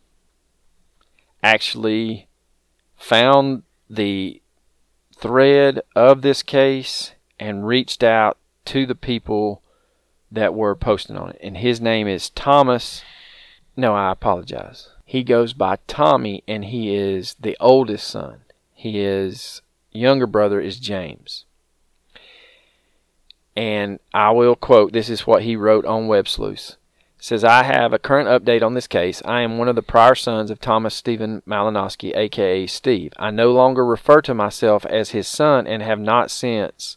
[1.43, 2.29] actually
[2.97, 4.41] found the
[5.17, 9.63] thread of this case and reached out to the people
[10.31, 11.39] that were posting on it.
[11.43, 13.03] And his name is Thomas.
[13.77, 14.91] No, I apologize.
[15.11, 18.43] He goes by Tommy and he is the oldest son.
[18.77, 21.47] His younger brother is James.
[23.57, 26.77] And I will quote this is what he wrote on Web Sleuths
[27.19, 29.21] says, I have a current update on this case.
[29.25, 33.13] I am one of the prior sons of Thomas Stephen Malinowski, aka Steve.
[33.19, 36.97] I no longer refer to myself as his son and have not since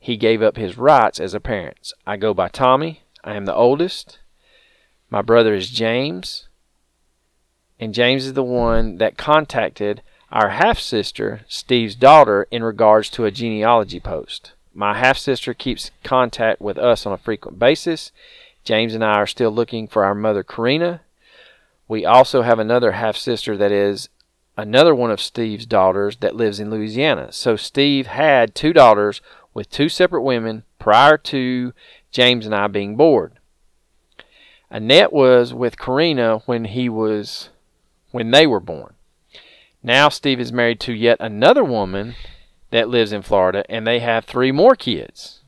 [0.00, 1.92] he gave up his rights as a parent.
[2.04, 3.02] I go by Tommy.
[3.22, 4.18] I am the oldest.
[5.08, 6.47] My brother is James.
[7.80, 13.24] And James is the one that contacted our half sister, Steve's daughter, in regards to
[13.24, 14.52] a genealogy post.
[14.74, 18.12] My half sister keeps contact with us on a frequent basis.
[18.64, 21.00] James and I are still looking for our mother, Karina.
[21.86, 24.08] We also have another half sister that is
[24.56, 27.32] another one of Steve's daughters that lives in Louisiana.
[27.32, 29.22] So Steve had two daughters
[29.54, 31.72] with two separate women prior to
[32.10, 33.32] James and I being bored.
[34.70, 37.48] Annette was with Karina when he was
[38.10, 38.94] when they were born.
[39.82, 42.14] Now Steve is married to yet another woman
[42.70, 45.40] that lives in Florida and they have three more kids.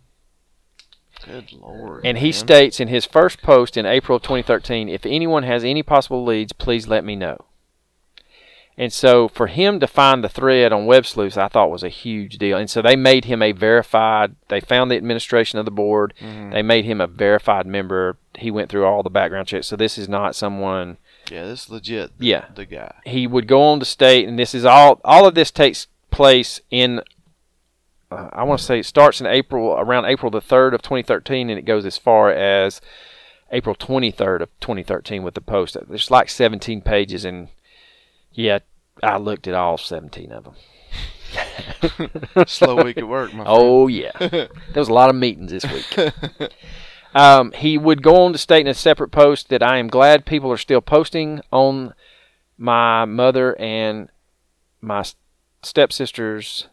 [1.25, 2.01] Good lord.
[2.05, 2.33] And he man.
[2.33, 6.53] states in his first post in April of 2013 if anyone has any possible leads,
[6.53, 7.45] please let me know.
[8.79, 11.91] And so for him to find the thread on Web Sleuths, I thought was a
[11.91, 12.57] huge deal.
[12.57, 16.53] And so they made him a verified, they found the administration of the board, Mhm.
[16.53, 18.17] they made him a verified member.
[18.39, 19.67] He went through all the background checks.
[19.67, 20.97] So this is not someone
[21.31, 22.19] Yeah, this is legit.
[22.19, 22.45] The, Yeah.
[22.55, 22.95] The guy.
[23.05, 26.61] he would go on to state, and this is all all of this takes place
[26.71, 27.01] in.
[28.11, 31.49] Uh, I want to say it starts in April, around April the third of 2013,
[31.49, 32.81] and it goes as far as
[33.53, 35.77] April 23rd of 2013 with the post.
[35.89, 37.49] There's like 17 pages, and
[38.33, 38.59] yeah,
[39.03, 40.55] I looked at all 17 of them.
[42.47, 43.49] Slow week at work, my friend.
[43.49, 46.13] Oh yeah, there was a lot of meetings this week.
[47.15, 50.27] Um, he would go on to state in a separate post that I am glad
[50.27, 51.95] people are still posting on
[52.57, 54.09] my mother and
[54.81, 55.05] my
[55.63, 56.69] stepsister's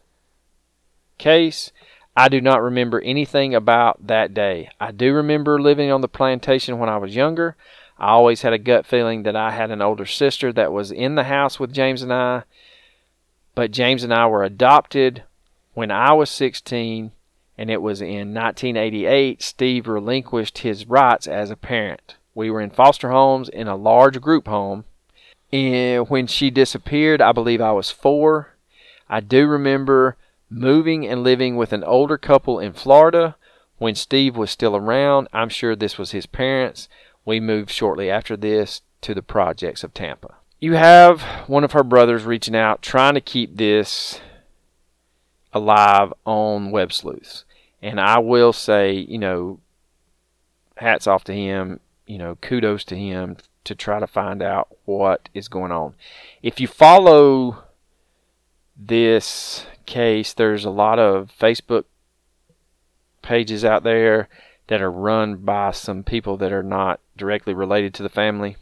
[1.18, 1.72] case.
[2.16, 4.70] I do not remember anything about that day.
[4.80, 7.56] I do remember living on the plantation when I was younger.
[7.98, 11.16] I always had a gut feeling that I had an older sister that was in
[11.16, 12.44] the house with James and I,
[13.54, 15.24] but James and I were adopted
[15.74, 17.12] when I was 16
[17.58, 22.16] and it was in 1988 Steve relinquished his rights as a parent.
[22.34, 24.84] We were in foster homes in a large group home.
[25.52, 28.54] And when she disappeared, I believe I was four.
[29.08, 30.16] I do remember
[30.48, 33.34] moving and living with an older couple in Florida
[33.78, 35.26] when Steve was still around.
[35.32, 36.88] I'm sure this was his parents.
[37.24, 40.36] We moved shortly after this to the projects of Tampa.
[40.60, 44.20] You have one of her brothers reaching out, trying to keep this
[45.52, 47.44] alive on Web Sleuths.
[47.82, 49.60] And I will say, you know,
[50.76, 55.28] hats off to him, you know, kudos to him to try to find out what
[55.34, 55.94] is going on.
[56.42, 57.64] If you follow
[58.76, 61.84] this case, there's a lot of Facebook
[63.22, 64.28] pages out there
[64.68, 68.56] that are run by some people that are not directly related to the family.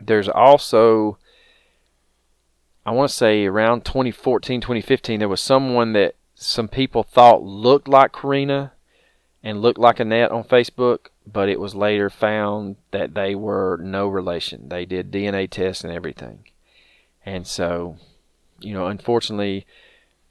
[0.00, 1.18] There's also,
[2.86, 7.86] I want to say around 2014, 2015, there was someone that some people thought looked
[7.86, 8.72] like Karina
[9.42, 14.08] and looked like Annette on Facebook, but it was later found that they were no
[14.08, 14.70] relation.
[14.70, 16.44] They did DNA tests and everything.
[17.26, 17.98] And so,
[18.58, 19.66] you know, unfortunately,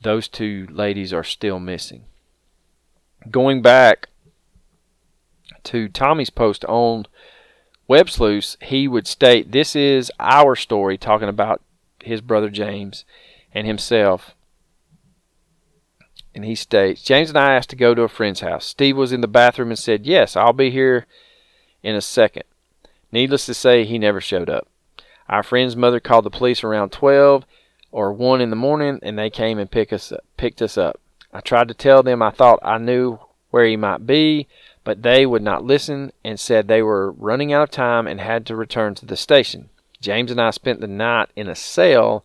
[0.02, 2.06] those two ladies are still missing.
[3.30, 4.10] Going back
[5.66, 7.06] to Tommy's post on
[7.88, 11.62] Web Sleuths, he would state, This is our story, talking about
[12.04, 13.06] his brother James
[13.54, 14.34] and himself.
[16.40, 18.66] And he states, James and I asked to go to a friend's house.
[18.66, 21.06] Steve was in the bathroom and said, Yes, I'll be here
[21.84, 22.44] in a second.
[23.12, 24.66] Needless to say, he never showed up.
[25.28, 27.46] Our friend's mother called the police around 12
[27.92, 31.02] or 1 in the morning, and they came and pick us up, picked us up.
[31.34, 34.48] I tried to tell them I thought I knew where he might be,
[34.86, 38.46] but they would not listen and said they were running out of time and had
[38.46, 39.72] to return to the station.
[40.00, 42.24] James and I spent the night in a cell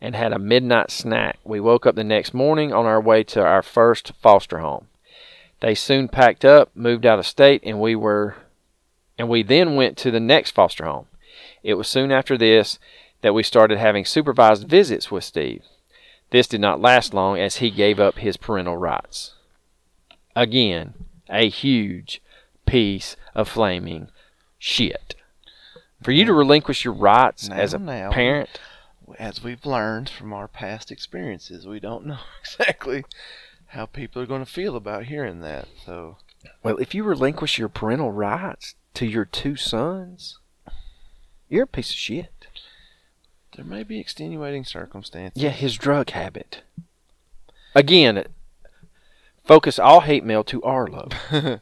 [0.00, 1.38] and had a midnight snack.
[1.44, 4.88] We woke up the next morning on our way to our first foster home.
[5.60, 8.36] They soon packed up, moved out of state, and we were
[9.18, 11.06] and we then went to the next foster home.
[11.62, 12.78] It was soon after this
[13.22, 15.62] that we started having supervised visits with Steve.
[16.30, 19.34] This did not last long as he gave up his parental rights.
[20.34, 20.94] Again,
[21.30, 22.20] a huge
[22.66, 24.08] piece of flaming
[24.58, 25.14] shit.
[26.02, 28.10] For you to relinquish your rights Now, as a now.
[28.10, 28.50] parent,
[29.18, 33.04] As we've learned from our past experiences, we don't know exactly
[33.68, 35.68] how people are going to feel about hearing that.
[35.84, 36.18] So,
[36.62, 40.38] well, if you relinquish your parental rights to your two sons,
[41.48, 42.46] you're a piece of shit.
[43.56, 45.42] there may be extenuating circumstances.
[45.42, 46.62] Yeah, his drug habit.
[47.74, 48.24] Again,
[49.44, 51.08] focus all hate mail to Arlo.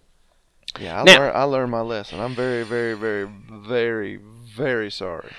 [0.80, 2.18] Yeah, I, Now- learned, I learned my lesson.
[2.18, 4.16] I'm very, very, very, very,
[4.56, 5.30] very sorry.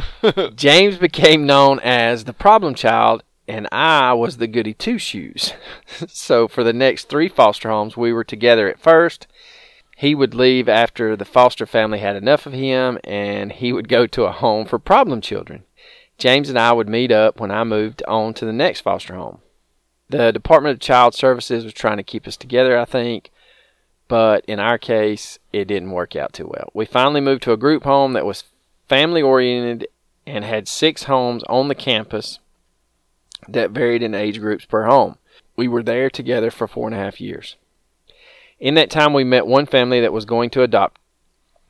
[0.54, 5.52] James became known as the problem child, and I was the goody two shoes.
[6.08, 9.26] so for the next three foster homes, we were together at first.
[9.96, 14.06] He would leave after the foster family had enough of him, and he would go
[14.06, 15.64] to a home for problem children.
[16.18, 19.40] James and I would meet up when I moved on to the next foster home.
[20.08, 23.30] The Department of Child Services was trying to keep us together, I think,
[24.08, 26.68] but in our case, it didn't work out too well.
[26.74, 28.44] We finally moved to a group home that was
[28.88, 29.88] family oriented
[30.26, 32.38] and had six homes on the campus
[33.48, 35.16] that varied in age groups per home.
[35.56, 37.56] We were there together for four and a half years.
[38.58, 41.00] In that time, we met one family that was going to adopt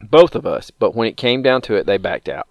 [0.01, 2.49] both of us, but when it came down to it, they backed out.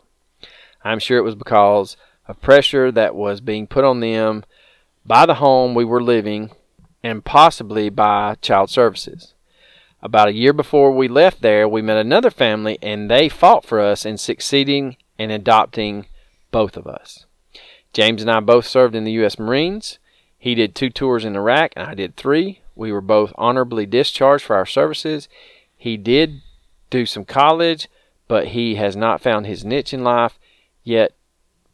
[0.83, 1.95] I'm sure it was because
[2.27, 4.43] of pressure that was being put on them
[5.05, 6.51] by the home we were living
[7.03, 9.33] and possibly by child services.
[10.03, 13.79] About a year before we left there, we met another family and they fought for
[13.79, 16.07] us in succeeding in adopting
[16.49, 17.25] both of us.
[17.93, 19.37] James and I both served in the U.S.
[19.37, 19.99] Marines.
[20.39, 22.61] He did two tours in Iraq and I did three.
[22.75, 25.29] We were both honorably discharged for our services.
[25.77, 26.41] He did
[26.89, 27.87] do some college,
[28.27, 30.39] but he has not found his niche in life
[30.83, 31.11] yet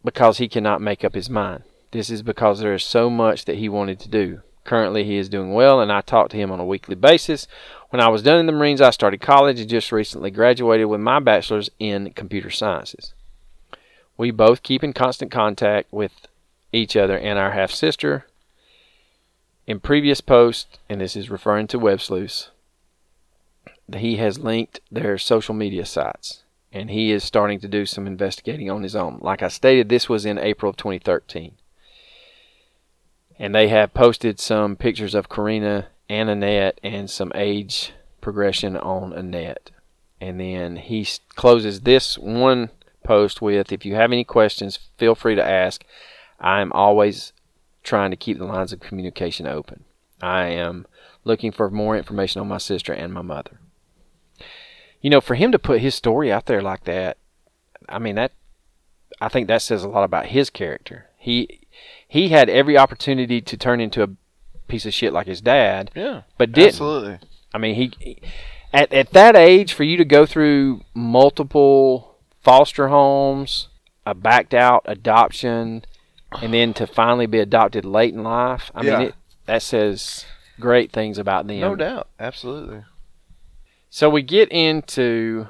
[0.03, 1.63] because he cannot make up his mind.
[1.91, 4.41] This is because there is so much that he wanted to do.
[4.67, 7.47] Currently, he is doing well, and I talk to him on a weekly basis.
[7.89, 10.99] When I was done in the Marines, I started college and just recently graduated with
[10.99, 13.13] my bachelor's in computer sciences.
[14.17, 16.11] We both keep in constant contact with
[16.73, 18.25] each other and our half sister.
[19.65, 22.49] In previous posts, and this is referring to Web Sleuths,
[23.95, 28.69] he has linked their social media sites and he is starting to do some investigating
[28.69, 29.19] on his own.
[29.21, 31.53] Like I stated, this was in April of 2013.
[33.39, 39.13] And they have posted some pictures of Karina and Annette and some age progression on
[39.13, 39.71] Annette.
[40.19, 42.69] And then he closes this one
[43.03, 45.83] post with If you have any questions, feel free to ask.
[46.39, 47.33] I'm always
[47.83, 49.85] trying to keep the lines of communication open.
[50.21, 50.85] I am
[51.23, 53.59] looking for more information on my sister and my mother.
[55.01, 57.17] You know, for him to put his story out there like that,
[57.87, 58.33] I mean that
[59.21, 61.07] I think that says a lot about his character.
[61.17, 61.61] He
[62.07, 64.09] he had every opportunity to turn into a
[64.67, 66.69] piece of shit like his dad, Yeah, but didn't.
[66.69, 67.19] absolutely.
[67.53, 68.21] I mean, he, he
[68.73, 73.69] at at that age for you to go through multiple foster homes,
[74.05, 75.83] a backed out adoption,
[76.41, 78.71] and then to finally be adopted late in life.
[78.75, 78.97] I Yeah.
[78.99, 79.15] mean, it,
[79.45, 80.25] that says
[80.59, 81.59] great things about them.
[81.59, 82.07] No doubt.
[82.19, 82.83] Absolutely.
[83.89, 85.47] So we get into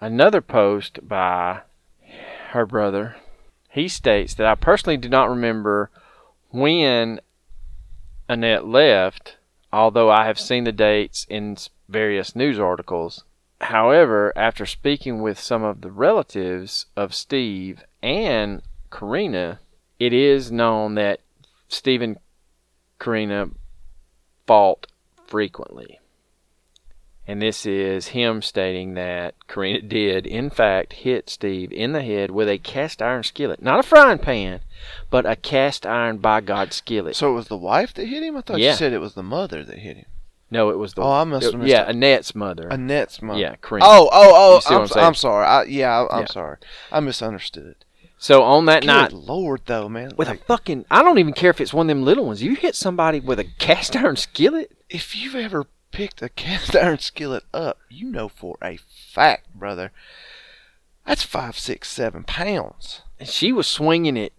[0.00, 1.60] another post by
[2.50, 3.16] her brother.
[3.68, 5.90] He states that I personally do not remember
[6.50, 7.20] when
[8.28, 9.36] Annette left,
[9.72, 11.56] although I have seen the dates in
[11.88, 13.24] various news articles.
[13.60, 19.60] However, after speaking with some of the relatives of Steve and Karina,
[19.98, 21.20] it is known that
[21.68, 22.18] Steve and
[22.98, 23.50] Karina
[24.46, 24.86] fought
[25.26, 26.00] frequently.
[27.26, 32.30] And this is him stating that Karina did, in fact, hit Steve in the head
[32.30, 33.62] with a cast iron skillet.
[33.62, 34.60] Not a frying pan,
[35.10, 37.16] but a cast iron by God skillet.
[37.16, 38.36] So it was the wife that hit him?
[38.36, 38.72] I thought Yeah.
[38.72, 40.04] you said it was the mother that hit him.
[40.50, 41.02] no, it was the.
[41.02, 41.88] Oh, I must have missed Yeah, it.
[41.96, 42.68] Annette's mother.
[42.70, 43.40] Annette's mother.
[43.40, 43.86] yeah, Karina.
[43.88, 44.82] Oh, oh, oh!
[44.94, 45.46] I'm, I'm sorry.
[45.46, 46.26] I, yeah, I, I'm Yeah.
[46.26, 46.56] sorry.
[46.92, 47.76] I misunderstood.
[48.18, 50.12] So on that Good night, lord, though, man.
[50.16, 50.84] with a fucking.
[50.90, 52.42] I don't even care if it's one of them little ones.
[52.42, 54.72] You hit somebody with a cast iron skillet.
[54.90, 59.92] if you've ever picked a cast iron skillet up, you know for a fact, brother,
[61.06, 63.02] that's five, six, seven pounds.
[63.18, 64.32] And she was swinging it.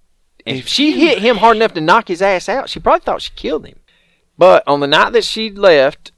[0.46, 2.70] And If she hit him hard enough to knock his ass out.
[2.70, 3.80] She probably thought she killed him.
[4.38, 6.12] But on the night that she left,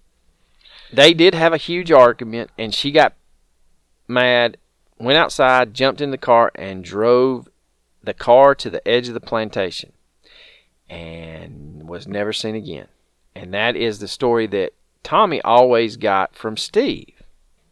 [0.91, 3.13] they did have a huge argument, and she got
[4.07, 4.57] mad,
[4.97, 7.47] went outside, jumped in the car, and drove
[8.03, 9.91] the car to the edge of the plantation
[10.89, 12.87] and was never seen again.
[13.35, 14.73] And that is the story that
[15.07, 17.23] Tommy always got from Steve.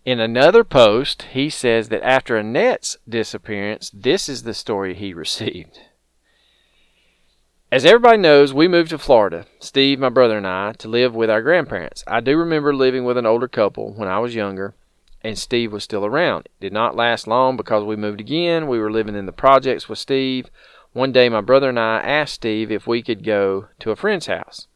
[0.05, 5.79] In another post, he says that after Annette's disappearance, this is the story he received.
[7.69, 11.29] As everybody knows, we moved to Florida, Steve, my brother, and I, to live with
[11.29, 12.05] our grandparents.
[12.07, 14.73] I do remember living with an older couple when I was younger,
[15.21, 16.45] and Steve was still around.
[16.45, 18.69] It did not last long because we moved again.
[18.69, 20.49] We were living in the projects with Steve.
[20.93, 24.27] One day, my brother and I asked Steve if we could go to a friend's
[24.27, 24.67] house.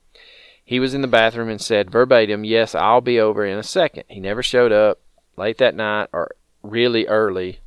[0.69, 4.03] He was in the bathroom and said verbatim, Yes, I'll be over in a second.
[4.07, 4.99] He never showed up.
[5.35, 7.61] Late that night, or really early,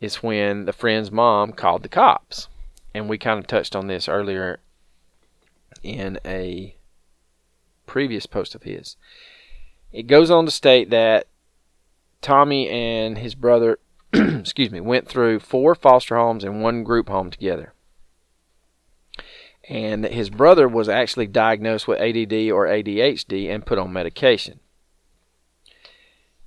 [0.00, 2.46] is when the friend's mom called the cops.
[2.94, 4.60] And we kind of touched on this earlier
[5.82, 6.76] in a
[7.84, 8.94] previous post of his.
[9.90, 11.26] It goes on to state that
[12.22, 13.80] Tommy and his brother,
[14.12, 17.74] excuse me, went through four foster homes and one group home together.
[19.68, 24.60] And his brother was actually diagnosed with ADD or ADHD and put on medication.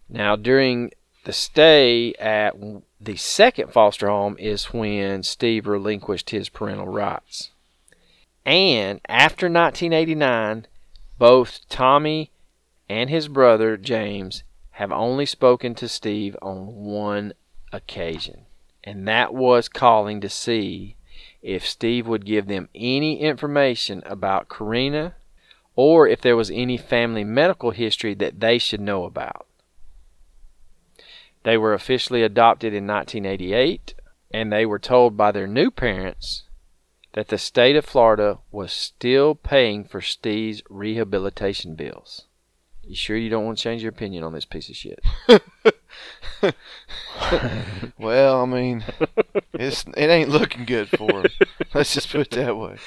[0.10, 0.92] Now, during
[1.26, 2.56] the stay at
[3.02, 7.52] the second foster home is when Steve relinquished his parental rights.
[8.46, 10.68] And after 1989,
[11.18, 12.32] both Tommy
[12.88, 17.34] and his brother James have only spoken to Steve on one
[17.74, 18.46] occasion,
[18.84, 20.96] and that was calling to see
[21.42, 25.16] if Steve would give them any information about Karina
[25.76, 29.46] or if there was any family medical history that they should know about.
[31.44, 33.94] They were officially adopted in 1988,
[34.32, 36.44] and they were told by their new parents
[37.14, 42.27] that the state of Florida was still paying for Steve's rehabilitation bills.
[42.88, 45.00] You sure you don't want to change your opinion on this piece of shit?
[48.00, 48.86] Well, I mean,
[49.54, 51.26] it's it ain't looking good for him.
[51.74, 52.78] Let's just put it that way.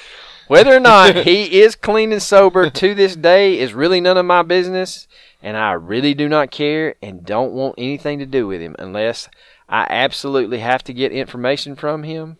[0.47, 4.25] Whether or not he is clean and sober to this day is really none of
[4.25, 5.07] my business,
[5.43, 9.29] and I really do not care and don't want anything to do with him unless
[9.69, 12.37] I absolutely have to get information from him.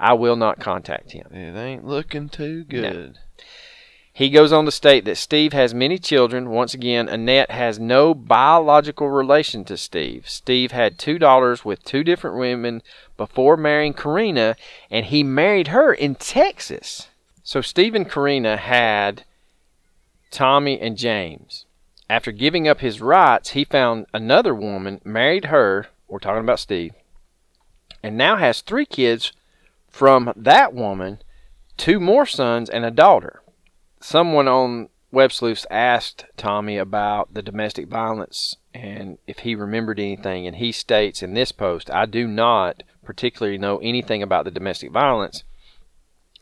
[0.00, 1.26] I will not contact him.
[1.32, 3.18] It ain't looking too good.
[4.18, 6.50] He goes on to state that Steve has many children.
[6.50, 10.28] Once again, Annette has no biological relation to Steve.
[10.28, 12.82] Steve had two daughters with two different women
[13.16, 14.56] before marrying Karina,
[14.90, 17.06] and he married her in Texas.
[17.44, 19.22] So Steve and Karina had
[20.32, 21.64] Tommy and James.
[22.10, 25.90] After giving up his rights, he found another woman, married her.
[26.08, 26.92] We're talking about Steve,
[28.02, 29.32] and now has three kids
[29.88, 31.20] from that woman,
[31.76, 33.42] two more sons, and a daughter
[34.00, 40.46] someone on Web Sleuths asked Tommy about the domestic violence and if he remembered anything,
[40.46, 44.92] and he states in this post, I do not particularly know anything about the domestic
[44.92, 45.42] violence.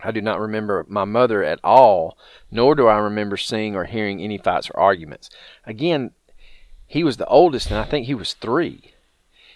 [0.01, 2.19] I do not remember my mother at all,
[2.51, 5.31] nor do I remember seeing or hearing any fights or arguments.
[5.65, 6.11] Again,
[6.87, 8.93] he was the oldest, and I think he was three.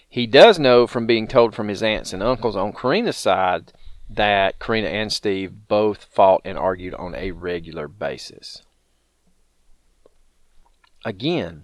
[0.09, 3.71] He does know from being told from his aunts and uncles on Karina's side
[4.15, 8.63] that Karina and Steve both fought and argued on a regular basis.
[11.05, 11.63] Again,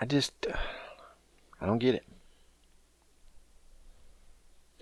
[0.00, 0.32] I just
[1.60, 2.04] I don't get it.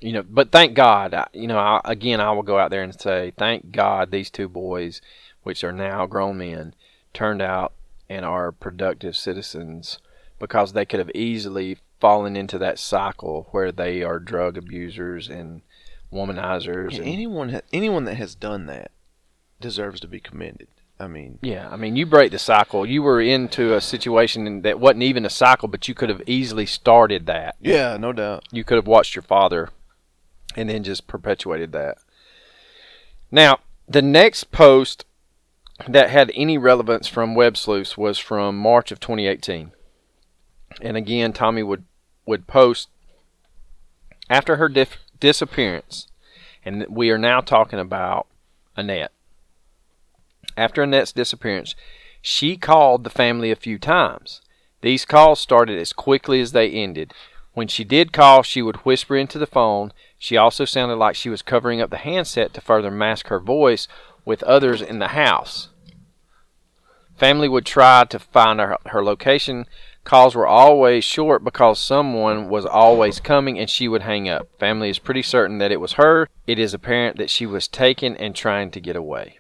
[0.02, 2.98] you know, but thank God, you know, I, again, I will go out there and
[2.98, 5.00] say, thank God these two boys,
[5.44, 6.74] which are now grown men,
[7.14, 7.72] turned out
[8.08, 9.98] and are productive citizens
[10.40, 15.62] because they could have easily fallen into that cycle where they are drug abusers and
[16.12, 16.92] womanizers.
[16.92, 18.90] Yeah, and, anyone ha- anyone that has done that
[19.60, 20.68] deserves to be commended.
[21.00, 22.86] I mean, yeah, I mean, you break the cycle.
[22.86, 26.66] You were into a situation that wasn't even a cycle, but you could have easily
[26.66, 27.56] started that.
[27.60, 28.44] yeah, no doubt.
[28.52, 29.70] you could have watched your father
[30.54, 31.98] and then just perpetuated that.
[33.30, 35.04] Now, the next post
[35.88, 39.72] that had any relevance from Web Sleuths was from March of 2018.
[40.80, 41.84] And again, Tommy would,
[42.26, 42.88] would post
[44.30, 46.08] after her dif- disappearance,
[46.64, 48.26] and we are now talking about
[48.76, 49.12] Annette.
[50.56, 51.76] After Annette's disappearance,
[52.20, 54.40] she called the family a few times.
[54.80, 57.14] These calls started as quickly as they ended.
[57.52, 59.92] When she did call, she would whisper into the phone.
[60.18, 63.86] She also sounded like she was covering up the handset to further mask her voice
[64.24, 65.68] with others in the house.
[67.16, 69.66] Family would try to find her, her location.
[70.04, 74.48] Calls were always short because someone was always coming and she would hang up.
[74.58, 76.28] Family is pretty certain that it was her.
[76.46, 79.38] It is apparent that she was taken and trying to get away.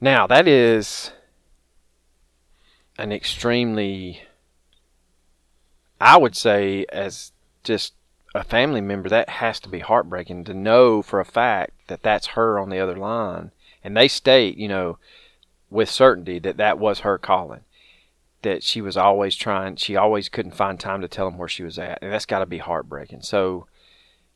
[0.00, 1.12] Now, that is
[2.98, 4.22] an extremely,
[6.00, 7.32] I would say, as
[7.62, 7.94] just
[8.34, 12.28] a family member, that has to be heartbreaking to know for a fact that that's
[12.28, 13.52] her on the other line.
[13.82, 14.98] And they state, you know,
[15.70, 17.60] with certainty that that was her calling.
[18.44, 21.64] That she was always trying, she always couldn't find time to tell him where she
[21.64, 21.98] was at.
[22.00, 23.22] And that's got to be heartbreaking.
[23.22, 23.66] So,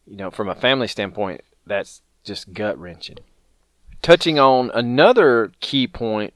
[0.07, 3.19] you know, from a family standpoint, that's just gut wrenching.
[4.03, 6.35] Touching on another key point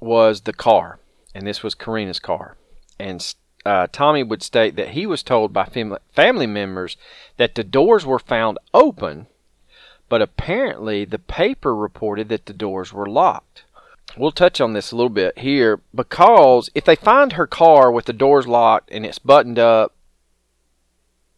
[0.00, 0.98] was the car.
[1.34, 2.56] And this was Karina's car.
[2.98, 6.96] And uh, Tommy would state that he was told by fam- family members
[7.36, 9.28] that the doors were found open,
[10.08, 13.64] but apparently the paper reported that the doors were locked.
[14.16, 18.04] We'll touch on this a little bit here because if they find her car with
[18.04, 19.94] the doors locked and it's buttoned up,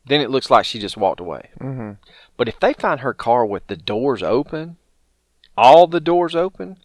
[0.07, 1.51] then it looks like she just walked away.
[1.61, 1.93] Mm-hmm.
[2.37, 4.77] But if they find her car with the doors open,
[5.57, 6.79] all the doors open,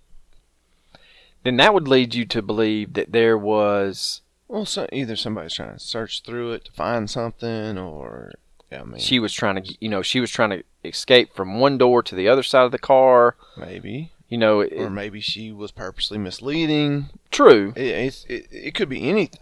[1.44, 5.74] then that would lead you to believe that there was Well, so either somebody's trying
[5.74, 8.34] to search through it to find something, or
[8.72, 11.60] yeah, I mean, she was trying to you know she was trying to escape from
[11.60, 15.20] one door to the other side of the car maybe, you know it, or maybe
[15.20, 17.10] she was purposely misleading.
[17.32, 19.42] true It, it's, it, it could be anything,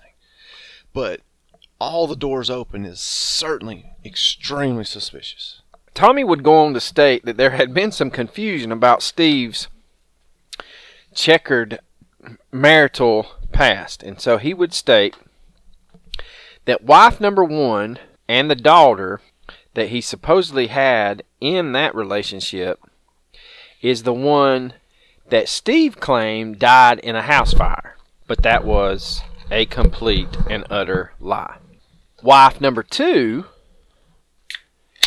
[0.93, 1.21] but
[1.79, 5.61] all the doors open is certainly extremely suspicious.
[5.93, 9.67] tommy would go on to state that there had been some confusion about steve's
[11.13, 11.79] checkered
[12.51, 15.15] marital past and so he would state
[16.65, 19.21] that wife number one and the daughter
[19.73, 22.79] that he supposedly had in that relationship
[23.89, 24.73] is the one
[25.29, 27.95] that Steve claimed died in a house fire.
[28.27, 31.57] But that was a complete and utter lie.
[32.21, 33.45] Wife number two,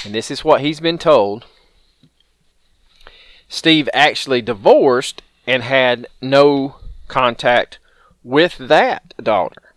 [0.05, 1.45] and this is what he's been told
[3.49, 6.77] Steve actually divorced and had no
[7.09, 7.79] contact
[8.23, 9.75] with that daughter.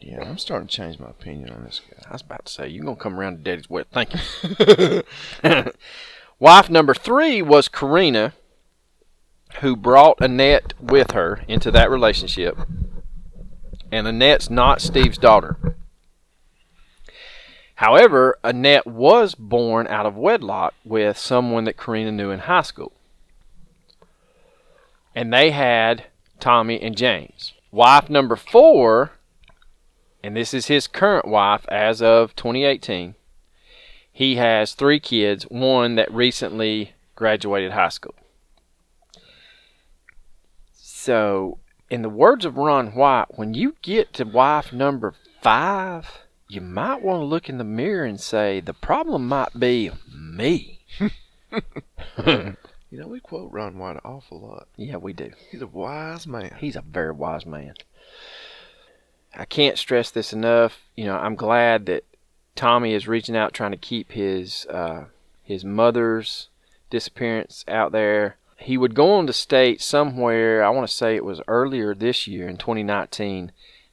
[0.00, 2.08] Yeah, I'm starting to change my opinion on this guy.
[2.08, 3.90] I was about to say, you're going to come around to daddy's wedding.
[3.92, 5.02] Thank you.
[6.38, 8.34] Wife number three was Karina,
[9.60, 12.58] who brought Annette with her into that relationship.
[13.92, 15.56] And Annette's not Steve's daughter.
[17.76, 22.92] However, Annette was born out of wedlock with someone that Karina knew in high school.
[25.14, 26.06] And they had
[26.40, 27.52] Tommy and James.
[27.70, 29.12] Wife number four
[30.24, 33.14] and this is his current wife as of 2018.
[34.14, 38.14] He has three kids, one that recently graduated high school.
[40.72, 41.58] So,
[41.90, 47.02] in the words of Ron White, when you get to wife number five, you might
[47.02, 50.80] want to look in the mirror and say, the problem might be me.
[52.94, 54.68] You know, we quote Ron White an awful lot.
[54.76, 55.32] Yeah, we do.
[55.50, 56.54] He's a wise man.
[56.60, 57.74] He's a very wise man.
[59.36, 60.78] I can't stress this enough.
[60.94, 62.04] You know, I'm glad that
[62.54, 65.04] Tommy is reaching out, trying to keep his uh,
[65.42, 66.48] his mother's
[66.90, 68.36] disappearance out there.
[68.56, 72.26] He would go on to state somewhere, I want to say it was earlier this
[72.26, 73.52] year in 2019,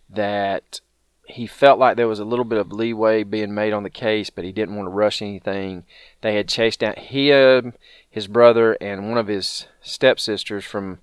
[0.10, 0.82] that
[1.26, 4.30] he felt like there was a little bit of leeway being made on the case,
[4.30, 5.84] but he didn't want to rush anything.
[6.22, 7.74] They had chased down him,
[8.10, 11.00] his brother, and one of his stepsisters from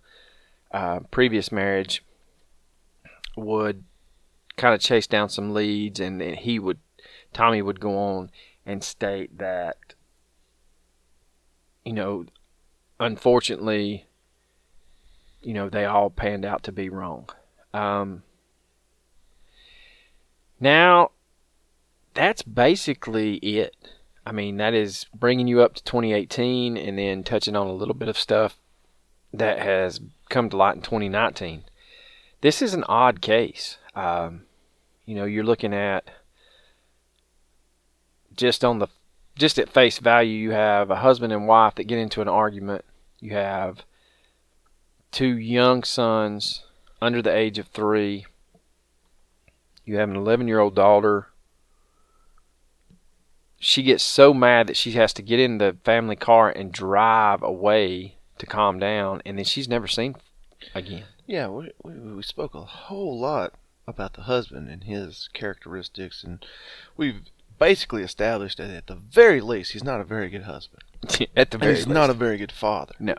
[0.70, 2.04] uh, previous marriage
[3.36, 3.84] would
[4.56, 6.78] kind of chase down some leads, and, and he would,
[7.32, 8.30] Tommy would go on
[8.66, 9.94] and state that,
[11.84, 12.26] you know,
[13.00, 14.06] unfortunately,
[15.42, 17.28] you know, they all panned out to be wrong.
[17.72, 18.22] Um,
[20.60, 21.12] now,
[22.14, 23.76] that's basically it.
[24.26, 27.94] I mean, that is bringing you up to 2018 and then touching on a little
[27.94, 28.58] bit of stuff
[29.32, 31.64] that has come to light in 2019.
[32.40, 33.78] This is an odd case.
[33.94, 34.42] Um,
[35.06, 36.10] you know, you're looking at
[38.38, 38.88] just on the
[39.36, 42.84] just at face value, you have a husband and wife that get into an argument.
[43.20, 43.84] You have
[45.12, 46.64] two young sons
[47.00, 48.26] under the age of three.
[49.84, 51.28] You have an 11 year old daughter.
[53.60, 57.42] She gets so mad that she has to get in the family car and drive
[57.42, 60.14] away to calm down, and then she's never seen
[60.74, 61.04] again.
[61.26, 63.54] Yeah, we, we, we spoke a whole lot
[63.86, 66.44] about the husband and his characteristics, and
[66.96, 67.22] we've
[67.58, 70.82] basically established that at the very least, he's not a very good husband.
[71.36, 71.94] at the very he's least.
[71.94, 72.94] not a very good father.
[72.98, 73.14] no.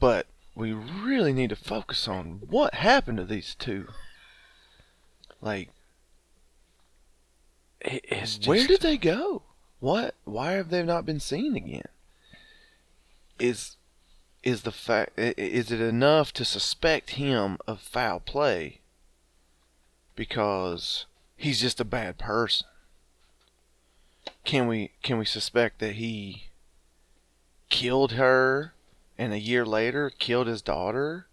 [0.00, 3.88] But we really need to focus on what happened to these two.
[5.40, 5.70] Like,
[7.80, 9.42] It- It's just, where did they go?
[9.80, 10.14] What?
[10.24, 11.88] Why have they not been seen again?
[13.38, 13.76] Is
[14.42, 18.80] is the fact is it enough to suspect him of foul play
[20.14, 21.06] because
[21.36, 22.66] he's just a bad person?
[24.44, 26.44] Can we can we suspect that he
[27.70, 28.74] killed her
[29.18, 31.26] and a year later killed his daughter?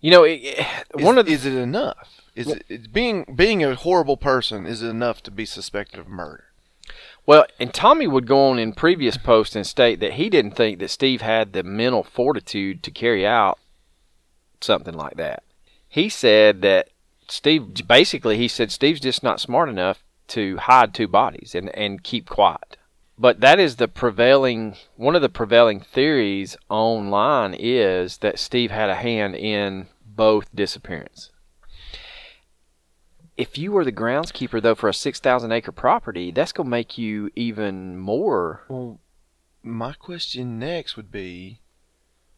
[0.00, 2.20] you know, it, it- Is, one of the, is it enough?
[2.34, 6.08] Is it it's being being a horrible person is it enough to be suspected of
[6.08, 6.44] murder?
[7.24, 10.78] well, and Tommy would go on in previous posts and state that he didn't think
[10.78, 13.58] that Steve had the mental fortitude to carry out
[14.60, 15.42] something like that.
[15.88, 16.90] He said that
[17.28, 22.02] Steve basically he said Steve's just not smart enough to hide two bodies and and
[22.02, 22.76] keep quiet.
[23.18, 28.90] But that is the prevailing one of the prevailing theories online is that Steve had
[28.90, 31.30] a hand in both disappearance.
[33.36, 37.30] If you were the groundskeeper though for a 6,000 acre property, that's to make you
[37.34, 39.00] even more Well,
[39.62, 41.60] my question next would be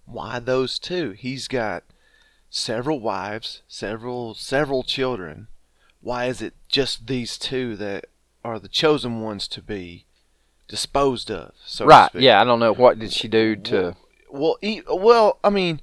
[0.05, 1.11] why those two?
[1.11, 1.84] He's got
[2.51, 5.49] several wives, several several children.
[6.01, 8.07] Why is it just these two that
[8.44, 10.07] are the chosen ones to be
[10.68, 11.53] disposed of?
[11.64, 12.11] So Right.
[12.14, 13.96] Yeah, I don't know what did she do to
[14.30, 15.80] Well, e- well, I mean,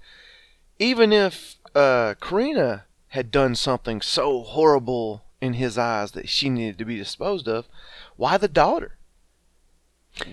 [0.79, 6.77] even if uh, Karina had done something so horrible in his eyes that she needed
[6.77, 7.67] to be disposed of,
[8.15, 8.97] why the daughter?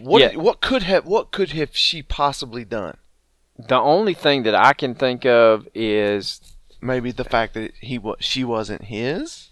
[0.00, 0.36] What Yeah.
[0.36, 2.98] what could have what could have she possibly done?
[3.58, 6.40] The only thing that I can think of is
[6.84, 9.50] Maybe the fact that he was she wasn't his.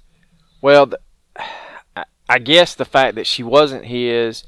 [0.62, 4.44] Well, th- I- guess the fact that she wasn't his,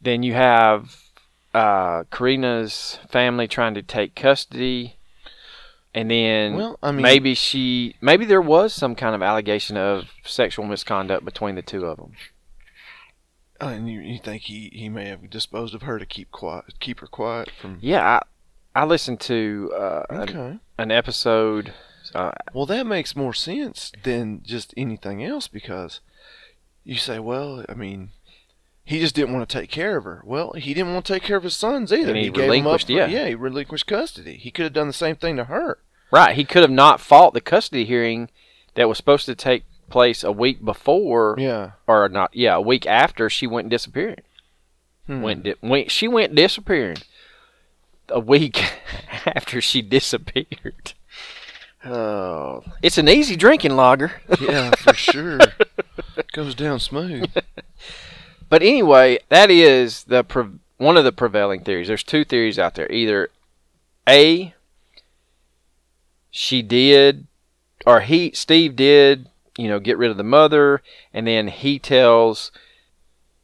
[0.00, 0.96] then you have
[1.54, 4.96] uh, Karina's family trying to take custody,
[5.94, 10.04] and then Well, I mean, maybe she, maybe there was some kind of allegation of
[10.24, 12.12] sexual misconduct between the two of them.
[13.60, 16.64] uh, and you, you think he, he may have disposed of her to keep quiet,
[16.80, 17.78] keep her quiet from.
[17.80, 18.20] Yeah,
[18.74, 20.58] I, I listened to uh, an, Okay.
[20.78, 21.72] an episode.
[22.14, 26.00] Uh, Well, that makes more sense than just anything else because
[26.84, 28.10] you say, well, I mean,
[28.84, 30.22] he just didn't want to take care of her.
[30.24, 32.08] Well, he didn't want to take care of his sons either.
[32.12, 33.06] And he gave 'em up relinquished- for- yeah.
[33.06, 34.36] yeah, he relinquished custody.
[34.36, 35.78] He could have done the same thing to her.
[36.10, 38.28] right, he could have not fought the custody hearing
[38.74, 41.70] that was supposed to take place a week before, Yeah.
[41.86, 42.34] or not?
[42.34, 44.20] Yeah, a week after she went disappearing.
[45.06, 45.22] Hmm.
[45.22, 46.98] went, di- went she went disappearing
[48.08, 48.62] a week
[49.26, 50.92] after she disappeared.
[51.84, 54.12] Oh, It's an easy drinking lager.
[54.40, 55.38] yeah, for sure.
[56.32, 57.30] Goes down smooth.
[58.48, 61.88] But anyway, that is the pre- one of the prevailing theories.
[61.88, 62.86] There's two theories out there.
[62.92, 63.30] Either
[64.06, 64.52] A
[66.30, 67.26] she did
[67.86, 70.82] or he Steve did, you know, get rid of the mother
[71.14, 72.52] and then he tells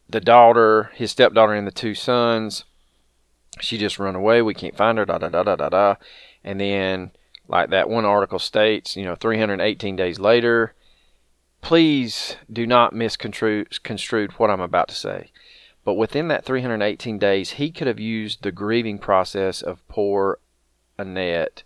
[0.07, 2.63] the daughter, his stepdaughter and the two sons,
[3.59, 5.95] she just run away, we can't find her, da da da da da da.
[6.43, 7.09] And then
[7.49, 10.73] like that one article states, you know, 318 days later,
[11.61, 13.65] please do not misconstrue
[14.37, 15.31] what I'm about to say.
[15.83, 20.39] But within that 318 days, he could have used the grieving process of poor
[20.97, 21.63] Annette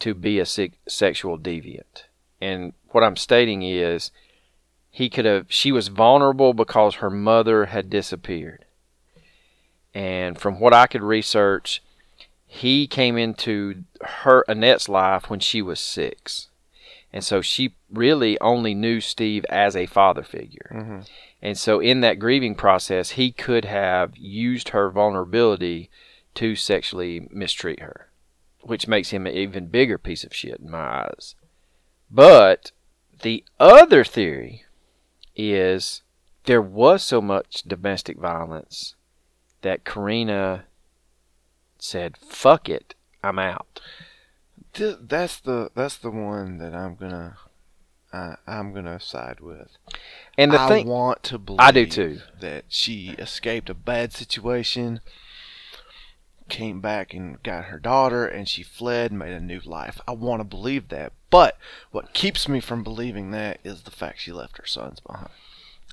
[0.00, 2.04] to be a se- sexual deviant.
[2.40, 4.10] And what I'm stating is
[4.90, 8.66] he could have she was vulnerable because her mother had disappeared.
[9.94, 11.82] And from what I could research,
[12.54, 16.50] he came into her Annette's life when she was 6
[17.12, 20.70] And so she really only knew Steve as a father figure.
[20.72, 21.00] Mm-hmm.
[21.42, 25.90] And so in that grieving process, he could have used her vulnerability
[26.36, 28.10] to sexually mistreat her,
[28.60, 31.34] which makes him an even bigger piece of shit in my eyes.
[32.08, 32.70] But
[33.22, 34.64] the other theory
[35.34, 36.02] is
[36.44, 38.94] there was so much domestic violence
[39.62, 40.66] that Karina
[41.84, 43.80] said, "Fuck it, I'm out."
[44.72, 47.36] Th- that's the that's the one that I'm gonna
[48.12, 49.76] I I'm gonna side with.
[50.36, 52.20] And the I thing, want to believe I do too.
[52.40, 55.00] that she escaped a bad situation,
[56.48, 60.00] came back and got her daughter, and she fled and made a new life.
[60.08, 61.56] I want to believe that, but
[61.90, 65.30] what keeps me from believing that is the fact she left her sons behind.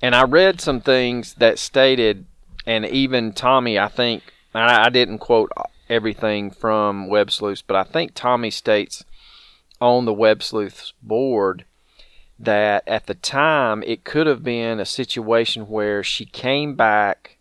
[0.02, 2.26] and I read some things that stated,
[2.66, 4.24] and even Tommy, I think,
[4.56, 5.52] I, I didn't quote
[5.92, 9.04] everything from Web Sleuths, but I think Tommy states
[9.82, 11.66] on the Web Sleuths board
[12.39, 17.38] that at the time it could have been a situation where she came back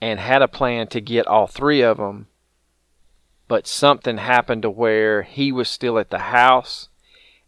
[0.00, 2.26] and had a plan to get all three of them,
[3.48, 6.88] but something happened to where he was still at the house,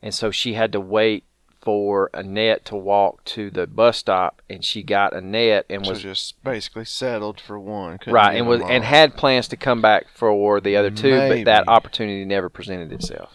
[0.02, 1.24] and so she had to wait
[1.68, 6.00] for Annette to walk to the bus stop, and she got Annette and So was
[6.00, 10.06] just basically settled for one, couldn't right and was and had plans to come back
[10.14, 13.34] for the other two, but that opportunity never presented itself.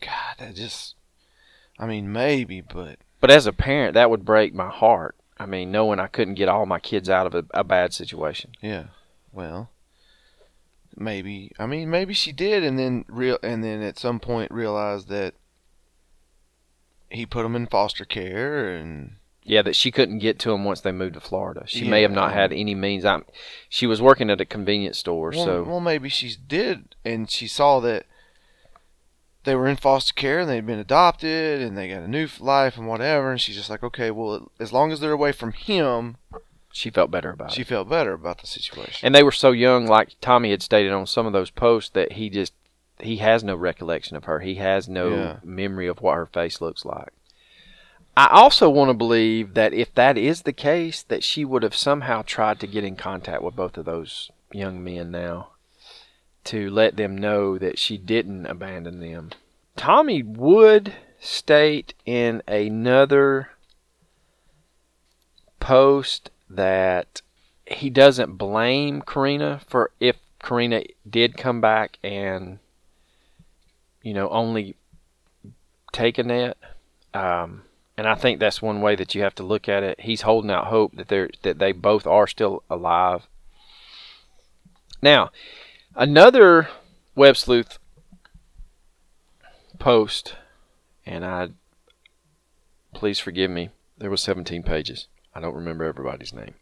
[0.00, 0.94] God, that just.
[1.78, 5.14] I mean, maybe, but But as a parent, that would break my heart.
[5.38, 8.52] I mean, knowing I couldn't get all my kids out of a, a bad situation.
[8.62, 8.84] yeah.
[9.32, 9.68] Well,
[10.96, 11.52] maybe.
[11.58, 15.34] I mean, maybe she did, and then real, and then at some point realized that
[17.10, 20.80] he put them in foster care, and Yeah, that she couldn't get to them once
[20.80, 21.64] they moved to Florida.
[21.66, 23.04] She may have not had any means.
[23.04, 23.24] I'm,
[23.68, 27.46] she was working at a convenience store, well, so well, maybe she did, and she
[27.46, 28.06] saw that
[29.44, 32.76] they were in foster care and they'd been adopted and they got a new life
[32.76, 36.18] and whatever, and she's just like, okay, well, as long as they're away from him,
[36.70, 37.64] she felt better about she it.
[37.64, 39.06] She felt better about the situation.
[39.06, 42.12] And they were so young, like Tommy had stated on some of those posts, that
[42.12, 42.52] he just
[43.00, 44.40] he has no recollection of her.
[44.40, 45.36] He has no Yeah.
[45.42, 47.12] memory of what her face looks like.
[48.16, 51.76] I also want to believe that if that is the case, that she would have
[51.76, 55.50] somehow tried to get in contact with both of those young men now
[56.44, 59.30] to let them know that she didn't abandon them.
[59.76, 63.50] Tommy would state in another
[65.60, 67.22] post that
[67.66, 72.58] he doesn't blame Karina for if Karina did come back and
[74.02, 74.76] you know only
[75.92, 76.56] take Annette.
[77.14, 77.62] Um,
[77.96, 80.00] and I think that's one way that you have to look at it.
[80.00, 83.26] He's holding out hope that they're that they both are still alive.
[85.02, 85.30] Now,
[85.94, 86.68] another
[87.14, 87.78] web sleuth
[89.78, 90.36] post,
[91.04, 91.48] and I
[92.94, 93.70] please forgive me.
[93.96, 95.08] There was 17 pages.
[95.34, 96.54] I don't remember everybody's name.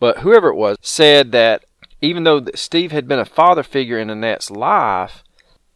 [0.00, 1.64] But whoever it was said that
[2.00, 5.24] even though that Steve had been a father figure in Annette's life,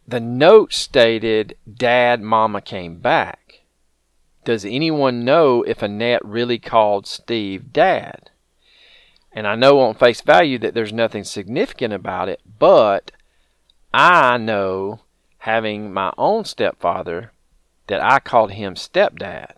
[0.07, 3.61] the note stated, Dad, Mama came back.
[4.43, 8.29] Does anyone know if Annette really called Steve Dad?
[9.31, 13.11] And I know on face value that there's nothing significant about it, but
[13.93, 15.01] I know,
[15.39, 17.31] having my own stepfather,
[17.87, 19.53] that I called him stepdad.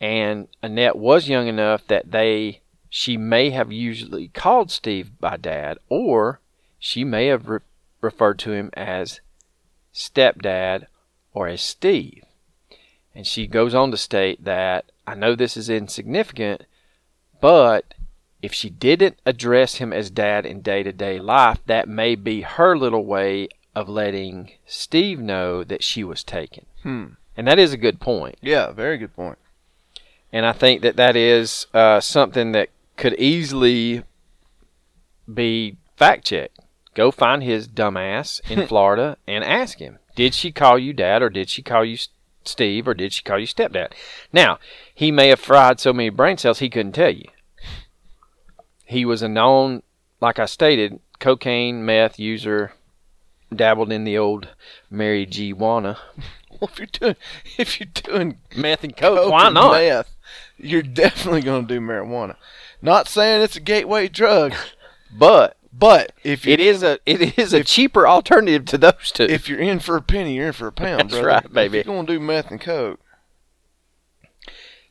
[0.00, 5.78] And Annette was young enough that they she may have usually called Steve by dad,
[5.88, 6.40] or
[6.78, 7.58] she may have re-
[8.00, 9.20] referred to him as
[9.94, 10.86] stepdad
[11.32, 12.24] or as Steve.
[13.14, 16.64] And she goes on to state that I know this is insignificant,
[17.40, 17.94] but
[18.42, 22.42] if she didn't address him as dad in day to day life, that may be
[22.42, 26.66] her little way of letting Steve know that she was taken.
[26.82, 27.04] Hmm.
[27.36, 28.36] And that is a good point.
[28.40, 29.38] Yeah, very good point.
[30.32, 34.02] And I think that that is uh, something that could easily
[35.32, 36.58] be fact checked.
[36.94, 41.28] Go find his dumbass in Florida and ask him, did she call you dad or
[41.30, 41.98] did she call you
[42.44, 43.92] Steve or did she call you stepdad?
[44.32, 44.58] Now,
[44.94, 47.28] he may have fried so many brain cells he couldn't tell you.
[48.84, 49.82] He was a known,
[50.20, 52.72] like I stated, cocaine, meth user,
[53.54, 54.48] dabbled in the old
[54.90, 55.52] Mary G.
[55.52, 55.98] Wanna.
[56.60, 57.16] Well, if you're doing
[57.58, 59.72] if you're doing Meth and coke, coke why and not?
[59.72, 60.14] meth,
[60.56, 62.36] you're definitely going to do marijuana.
[62.80, 64.54] Not saying it's a gateway drug,
[65.12, 69.24] But but if you're It is a it is a cheaper alternative to those two.
[69.24, 71.26] if you're in for a penny, you're in for a pound, That's brother.
[71.28, 71.76] right, If baby.
[71.78, 73.00] you're going to do meth and coke.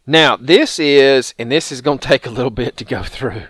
[0.05, 3.43] now this is and this is going to take a little bit to go through,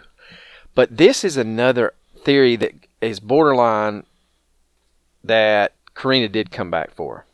[0.75, 4.03] but this is another theory that is borderline
[5.23, 7.25] that Karina did come back for.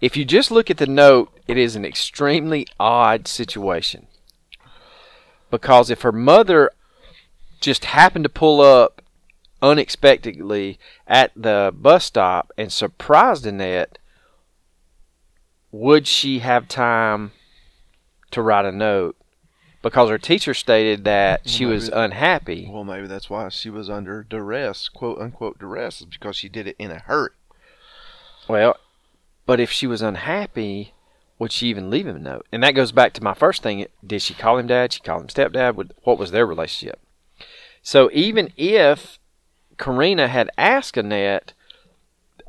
[0.00, 4.06] If you just look at the note, it is an extremely odd situation.
[5.50, 6.72] Because if her mother
[7.64, 9.02] just happened to pull up
[9.62, 13.98] unexpectedly at the bus stop and surprised Annette,
[15.72, 17.32] would she have time
[18.30, 19.16] to write a note?
[19.82, 22.68] Because her teacher stated that she was unhappy.
[22.70, 26.66] Well, maybe that's why she was under duress, quote unquote duress, is because she did
[26.66, 27.30] it in a hurry.
[28.48, 28.76] Well,
[29.46, 30.94] but if she was unhappy,
[31.38, 32.46] would she even leave him a note?
[32.50, 33.86] And that goes back to my first thing.
[34.06, 34.92] Did she call him dad?
[34.92, 35.92] She called him stepdad?
[36.02, 37.00] What was their relationship?
[37.84, 39.18] So even if
[39.78, 41.52] Karina had asked Annette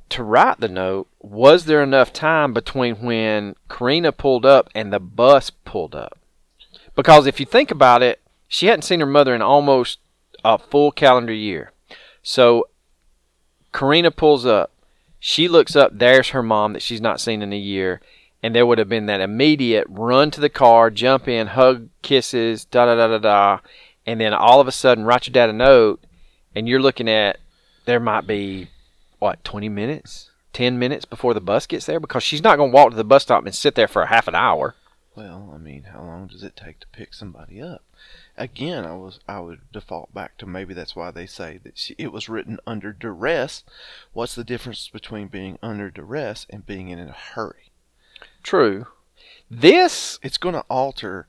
[0.10, 5.00] to write the note, was there enough time between when Karina pulled up and the
[5.00, 6.18] bus pulled up?
[6.96, 10.00] Because if you think about it, she hadn't seen her mother in almost
[10.46, 11.74] a full calendar year.
[12.24, 12.70] So
[13.74, 14.72] Karina pulls up.
[15.20, 15.92] She looks up.
[15.94, 18.00] There's her mom that she's not seen in a year.
[18.42, 22.64] And there would have been that immediate run to the car, jump in, hug, kisses,
[22.64, 23.60] da da da da da.
[24.06, 26.04] And then all of a sudden, write your dad a note.
[26.56, 27.38] And you're looking at,
[27.86, 28.70] there might be,
[29.20, 30.30] what, 20 minutes?
[30.54, 32.00] 10 minutes before the bus gets there?
[32.00, 34.08] Because she's not going to walk to the bus stop and sit there for a
[34.08, 34.76] half an hour.
[35.16, 37.84] Well, I mean, how long does it take to pick somebody up?
[38.38, 41.96] Again, I was I would default back to maybe that's why they say that she,
[41.98, 43.64] it was written under duress.
[44.12, 47.72] What's the difference between being under duress and being in a hurry?
[48.44, 48.88] True.
[49.50, 51.28] This It's going to alter.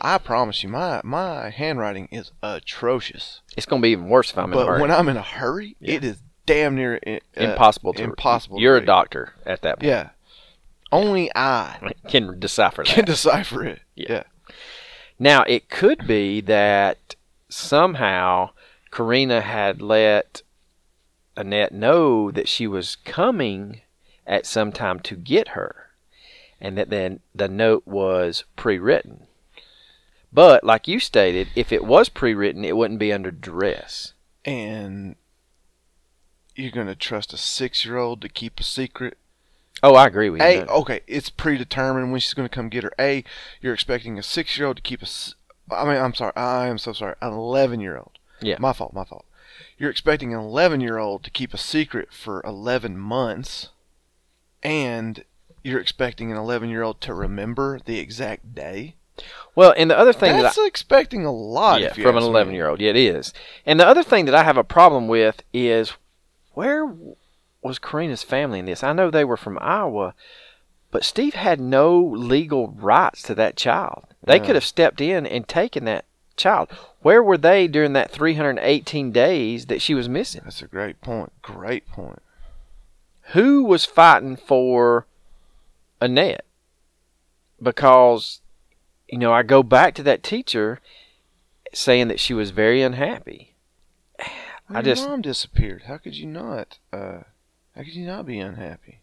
[0.00, 3.40] I promise you, my my handwriting is atrocious.
[3.56, 4.80] it's going to be even worse if I'm in a but hurry.
[4.80, 5.94] when I'm in a hurry, Yeah.
[5.96, 8.60] it is damn near uh, impossible to impossible.
[8.60, 9.88] You're a doctor at that point.
[9.88, 10.10] Yeah,
[10.90, 12.92] only I Can decipher that.
[12.94, 13.80] can decipher it.
[13.94, 14.06] Yeah.
[14.10, 14.22] yeah.
[15.18, 17.14] Now, it could be that
[17.50, 18.50] somehow
[18.90, 20.42] Karina had let
[21.36, 23.82] Annette know that she was coming
[24.26, 25.90] at some time to get her,
[26.60, 29.26] and that then the note was pre written.
[30.32, 34.14] But, like you stated, if it was pre written, it wouldn't be under duress.
[34.44, 35.16] and
[36.56, 39.16] you're gonna trust a six-year-old to keep a secret.
[39.82, 40.46] Oh, I agree with you.
[40.46, 42.92] A, okay, it's predetermined when she's gonna come get her.
[42.98, 43.24] A,
[43.60, 45.06] you're expecting a six-year-old to keep a.
[45.74, 47.14] I mean, I'm sorry, I am so sorry.
[47.22, 48.18] An eleven-year-old.
[48.42, 48.56] Yeah.
[48.58, 48.92] My fault.
[48.92, 49.24] My fault.
[49.78, 53.70] You're expecting an eleven-year-old to keep a secret for eleven months,
[54.62, 55.24] and
[55.64, 58.96] you're expecting an eleven-year-old to remember the exact day.
[59.54, 61.80] Well, and the other thing that I, That's expecting a lot.
[61.80, 62.80] yeah, from an 11 year old.
[62.80, 63.32] Yeah, it is.
[63.66, 65.92] And the other thing that I have a problem with is
[66.54, 66.92] where
[67.62, 68.82] was Karina's family in this?
[68.82, 70.14] I know they were from Iowa,
[70.90, 74.04] but Steve had no legal rights to that child.
[74.22, 74.46] They Yeah.
[74.46, 76.04] could have stepped in and taken that
[76.36, 76.68] child.
[77.02, 80.42] Where were they during that 318 days that she was missing?
[80.44, 81.32] That's a great point.
[81.42, 82.22] Great point.
[83.32, 85.06] Who was fighting for
[86.00, 86.44] Annette?
[87.62, 88.40] Because,
[89.10, 90.80] you know, I go back to that teacher
[91.74, 93.54] saying that she was very unhappy.
[94.18, 95.82] Well, I just- mom disappeared.
[95.86, 96.78] How could you not?
[96.92, 97.22] Uh,
[97.74, 99.00] how could you not be unhappy?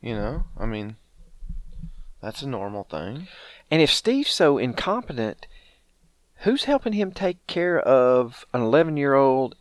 [0.00, 0.96] You know, I mean,
[2.20, 3.28] that's a normal thing.
[3.70, 5.46] And if Steve's so incompetent,
[6.38, 9.54] who's helping him take care of an 11 year old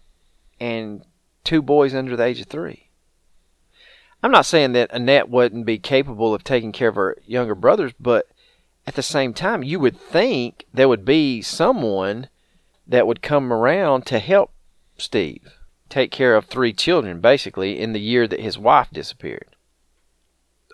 [0.59, 1.05] and
[1.43, 2.89] two boys under the age of three?
[4.24, 7.93] I'm not saying that Annette wouldn't be capable of taking care of her younger brothers,
[7.99, 8.28] but
[8.88, 12.30] at the same time, you would think there would be someone
[12.88, 14.52] that would come around to help
[14.98, 15.54] Steve
[15.90, 19.56] take care of three children, basically, in the year that his wife disappeared.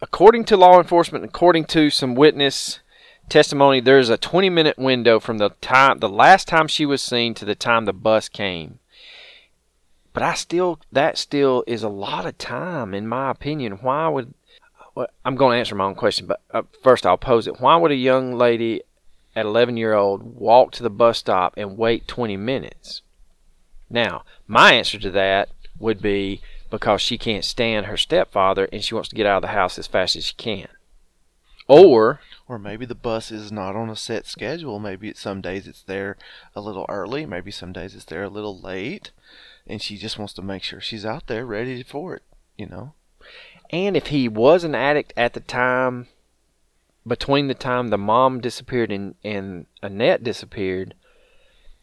[0.01, 2.79] According to law enforcement, according to some witness
[3.29, 7.33] testimony, there's a 20 minute window from the time the last time she was seen
[7.33, 8.79] to the time the bus came.
[10.13, 13.73] But I still that still is a lot of time in my opinion.
[13.81, 14.33] Why would
[14.97, 17.61] well, I'm going to answer my own question, but uh, first I'll pose it.
[17.61, 18.81] Why would a young lady
[19.35, 23.03] at 11 year old walk to the bus stop and wait 20 minutes?
[23.91, 26.41] Now, my answer to that would be
[26.71, 29.77] because she can't stand her stepfather and she wants to get out of the house
[29.77, 30.67] as fast as she can.
[31.67, 34.79] Or Or maybe the bus is not on a set schedule.
[34.79, 36.17] Maybe some days it's there
[36.55, 37.27] a little early.
[37.27, 39.11] Maybe some days it's there a little late,
[39.67, 42.23] and she just wants to make sure she's out there ready for it.
[42.57, 42.93] You know.
[43.69, 46.07] And if he was an addict at the time,
[47.05, 50.93] between the time the mom disappeared and, and Annette disappeared,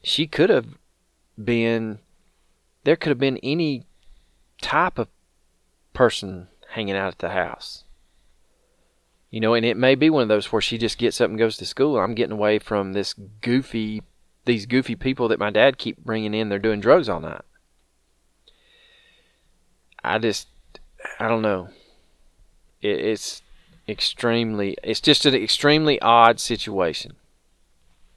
[0.02, 0.78] she could have
[1.42, 1.98] been,
[2.84, 3.86] there could have been any
[4.60, 5.08] type of
[5.92, 7.84] person hanging out at the house.
[9.30, 11.38] You know, and it may be one of those where she just gets up and
[11.38, 11.98] goes to school.
[11.98, 14.02] I'm getting away from this goofy,
[14.44, 16.48] these goofy people that my dad keep bringing in.
[16.48, 17.42] They're doing drugs all night.
[20.04, 20.48] I just,
[21.18, 21.68] I don't know.
[22.80, 23.42] It, it's
[23.88, 24.76] extremely.
[24.82, 27.16] It's just an extremely odd situation.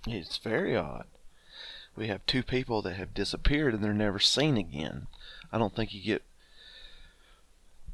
[0.05, 1.05] It's very odd.
[1.95, 5.07] We have two people that have disappeared and they're never seen again.
[5.51, 6.23] I don't think you get.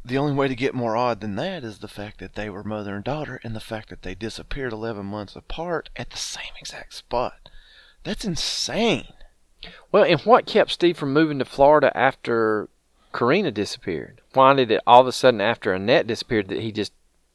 [0.06, 2.64] The only way to get more odd than that is the fact that they were
[2.64, 6.52] mother and daughter and the fact that they disappeared 11 months apart at the same
[6.60, 7.50] exact spot.
[8.04, 9.08] That's insane.
[9.94, 12.68] Well, and what kept Steve from moving to Florida after
[13.14, 14.22] Karina disappeared?
[14.34, 16.94] Why did it all of a sudden after Annette disappeared that he just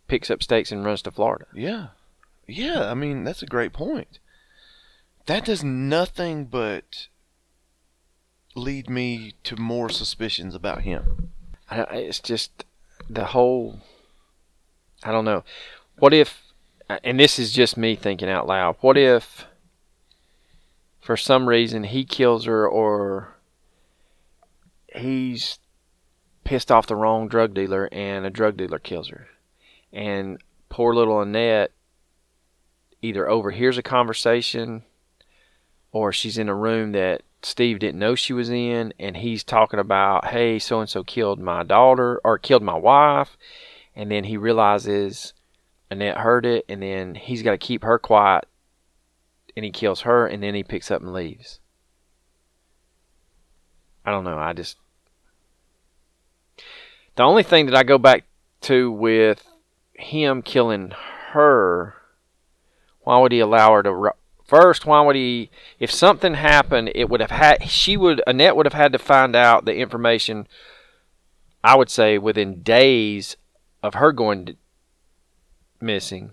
[0.09, 1.47] picks up stakes and runs to Florida?
[1.55, 1.89] Yeah.
[2.47, 4.19] Yeah, I mean, that's a great point.
[5.27, 7.09] That does nothing but
[8.55, 11.31] lead me to more suspicions about him.
[11.71, 12.65] I, it's just
[13.09, 13.81] the whole.
[15.05, 15.45] I don't know.
[15.99, 16.43] What if,
[16.89, 18.77] and this is just me thinking out loud.
[18.81, 19.47] What if,
[21.01, 23.37] for some reason, he kills her, or
[24.95, 25.59] he's
[26.49, 29.29] pissed off the wrong drug dealer, and a drug dealer kills her,
[29.93, 31.73] and poor little Annette
[33.03, 34.83] either overhears a conversation,
[35.93, 39.79] or she's in a room that Steve didn't know she was in, and he's talking
[39.79, 43.37] about, hey, so and so killed my daughter or killed my wife,
[43.95, 45.35] and then he realizes
[45.91, 48.47] Annette heard it, and then he's got to keep her quiet,
[49.55, 51.61] and he kills her, and then he picks up and leaves.
[54.03, 54.39] I don't know.
[54.39, 54.79] I just
[57.19, 58.27] the only thing that I go back
[58.61, 59.45] to with
[59.93, 60.93] him killing
[61.33, 61.97] her,
[63.01, 64.13] why would he allow her to?
[64.45, 65.51] First, why would he?
[65.81, 67.69] If something happened, it would have had.
[67.69, 68.23] She would.
[68.25, 70.47] Annette would have had to find out the information.
[71.65, 73.37] I would say within days
[73.83, 74.57] of her going to,
[75.81, 76.31] missing,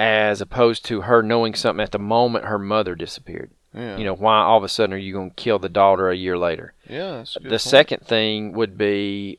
[0.00, 3.52] as opposed to her knowing something at the moment her mother disappeared.
[3.74, 3.96] Yeah.
[3.96, 6.16] You know, why all of a sudden are you going to kill the daughter a
[6.16, 6.74] year later?
[6.88, 7.60] Yeah, that's a good the point.
[7.62, 9.38] second thing would be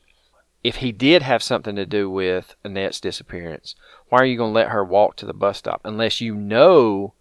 [0.64, 3.76] if he did have something to do with Annette's disappearance,
[4.10, 7.14] why are you going to let her walk to the bus stop unless you know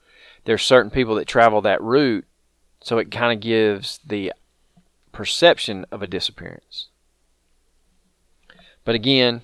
[0.44, 2.24] there's certain people that travel that route
[2.80, 4.32] so it kind of gives the
[5.12, 6.88] perception of a disappearance.
[8.84, 9.42] But again,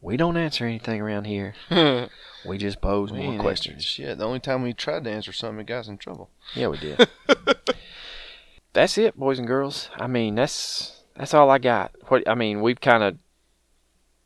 [0.00, 1.54] we don't answer anything around here.
[2.46, 3.84] We just pose We more questions.
[3.84, 6.30] Shit, the only time we tried to answer something, it got us in trouble.
[6.54, 7.08] Yeah, we did.
[8.72, 9.88] that's it, boys and girls.
[9.96, 11.92] I mean, that's that's all I got.
[12.08, 13.16] What I mean, we've kind of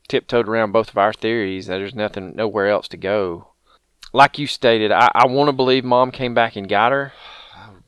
[0.08, 1.66] tiptoed around both of our theories.
[1.66, 3.48] That there's nothing, nowhere else to go.
[4.12, 7.12] Like you stated, I, I want to believe mom came back and got her,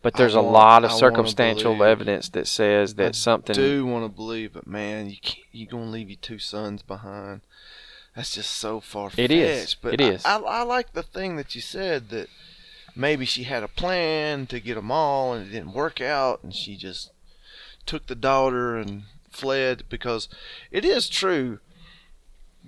[0.03, 1.89] but there's a lot of I circumstantial believe.
[1.89, 3.55] evidence that says that I something.
[3.55, 7.41] do want to believe, but man, you can't, you gonna leave your two sons behind.
[8.15, 9.19] That's just so far fetched.
[9.19, 9.75] It is.
[9.75, 10.25] But It I- is.
[10.25, 12.29] I, I, like the thing that you said that
[12.97, 16.55] maybe she had a plan to get them all, and it didn't work out, and
[16.55, 17.11] she just
[17.87, 20.29] took the daughter and fled because
[20.71, 21.61] it is true.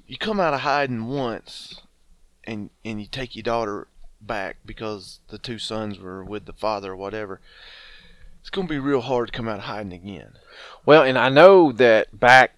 [0.06, 1.80] You come out of hiding once,
[2.44, 3.88] and and you take your daughter
[4.20, 7.40] back because the two sons were with the father or whatever.
[8.40, 10.34] It's gonna be real hard to come out of hiding again.
[10.86, 12.54] Well, and I know that back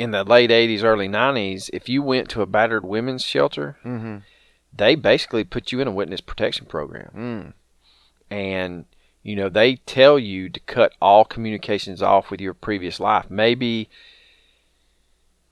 [0.00, 4.16] in the late '80s, early '90s, if you went to a battered women's shelter, Mm-hmm.
[4.76, 7.10] they basically put you in a witness protection program.
[7.14, 7.52] Mm.
[8.30, 8.84] and
[9.22, 13.88] you know they tell you to cut all communications off with your previous life maybe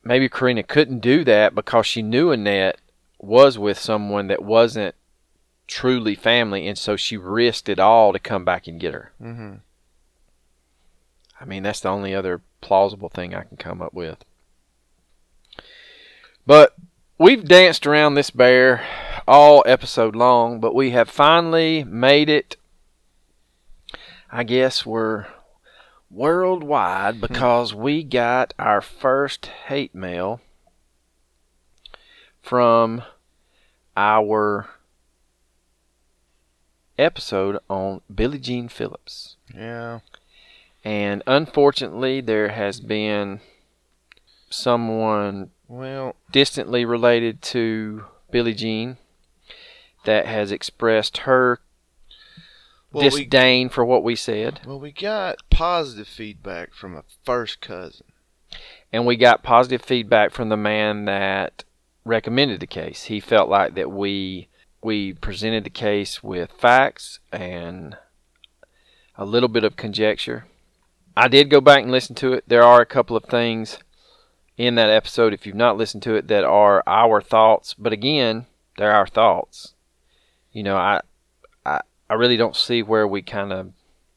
[0.03, 2.79] maybe karina couldn't do that because she knew annette
[3.19, 4.95] was with someone that wasn't
[5.67, 9.55] truly family and so she risked it all to come back and get her Mm-hmm.
[11.41, 14.25] i mean that's the only other plausible thing i can come up with
[16.49, 16.75] but
[17.19, 18.83] we've danced around this bear
[19.29, 22.57] all episode long but we have finally made it
[24.31, 25.27] I guess we're
[26.11, 27.21] worldwide hmm.
[27.21, 30.41] because we got our first hate mail
[32.41, 33.03] from
[33.95, 34.69] our
[36.99, 39.37] episode on Billie Jean Phillips.
[39.55, 40.01] Yeah.
[40.85, 43.41] And unfortunately, there has been
[44.49, 48.97] someone Well, distantly related to Billie Jean
[50.05, 51.61] that has expressed her
[52.91, 54.61] well we, disdain for what we said.
[54.67, 58.07] well, we got positive feedback from a first cousin.
[58.91, 61.65] and we got positive feedback from the man that
[62.05, 63.05] recommended the case.
[63.05, 64.49] He felt like that we
[64.83, 67.99] we presented the case with facts and
[69.17, 70.47] a little bit of conjecture.
[71.17, 72.45] I did go back and listen to it.
[72.47, 73.79] There are a couple of things
[74.59, 78.45] in that episode if you've not listened to it that are our thoughts, but again,
[78.77, 79.75] they're our thoughts.
[80.53, 81.01] You know, I
[81.65, 81.81] I
[82.11, 83.73] I really don't see where we kind of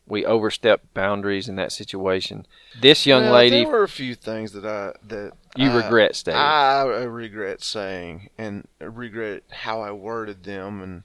[0.08, 2.46] we overstep boundaries in that situation.
[2.82, 6.40] This young lady, There were a few things that I that you I- regret stating.
[6.42, 11.04] I, I regret saying and regret how I worded them and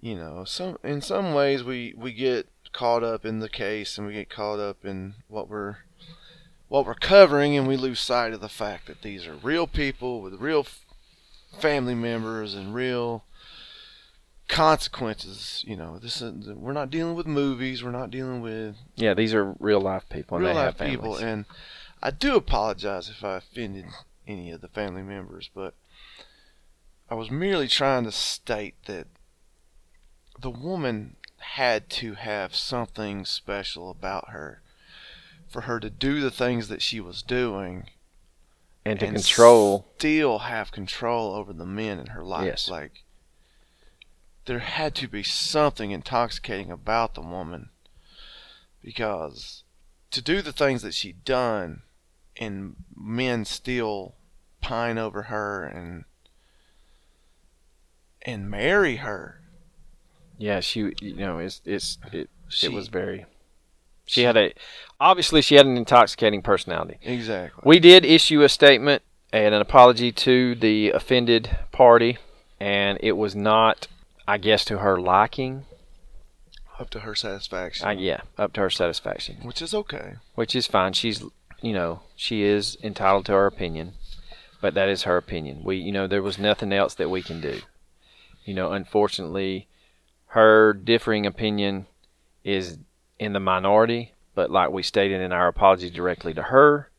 [0.00, 4.06] you know some in some ways we we get caught up in the case and
[4.06, 5.78] we get caught up in what we're
[6.70, 10.22] what we're covering and we lose sight of the fact that these are real people
[10.22, 10.84] with real f-
[11.58, 13.24] family members and real
[14.46, 15.98] consequences you know.
[15.98, 19.80] This is we're not dealing with movies we're not dealing with yeah, these are real
[19.80, 21.44] life people, and real life people, and
[22.00, 23.86] I do apologize if I offended
[24.26, 25.74] any of the family members, but
[27.10, 29.08] I was merely trying to state that
[30.38, 34.62] the woman had to have something special about her
[35.50, 37.90] for her to do the things that she was doing
[38.84, 39.86] and to and control.
[39.98, 42.46] still have control over the men in her life.
[42.46, 42.70] Yes.
[42.70, 43.04] Like
[44.46, 47.70] there had to be something intoxicating about the woman
[48.82, 49.64] because
[50.10, 51.82] to do the things that she'd done
[52.36, 54.14] and men still
[54.60, 56.04] pine over her and
[58.22, 59.40] and marry her.
[60.38, 60.92] Yeah, she.
[61.00, 62.30] You know, it's it's it.
[62.48, 63.26] She, it was very.
[64.10, 64.52] She had a.
[64.98, 66.98] Obviously, she had an intoxicating personality.
[67.02, 67.62] exactly.
[67.64, 69.02] We did issue a statement
[69.32, 72.18] and an apology to the offended party,
[72.58, 73.86] and it was not,
[74.28, 75.64] I guess, to her liking.
[76.78, 80.14] up to her satisfaction, Uh, yeah, up to her satisfaction, which is okay.
[80.34, 80.92] which is fine.
[80.92, 81.22] She's,
[81.62, 83.92] you know, she is entitled to her opinion,
[84.60, 85.62] but that is her opinion.
[85.64, 87.60] We, you know, there was nothing else that we can do.
[88.44, 89.66] You know, unfortunately,
[90.28, 91.86] her differing opinion
[92.44, 92.78] is
[93.20, 96.90] in the minority, but like we stated in our apology directly to her,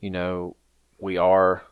[0.00, 0.56] you know,
[0.98, 1.62] we are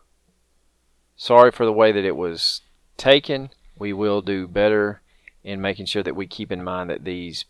[1.16, 2.60] sorry for the way that it was
[2.98, 3.48] taken.
[3.78, 5.00] We will do better
[5.42, 7.46] in making sure that we keep in mind that these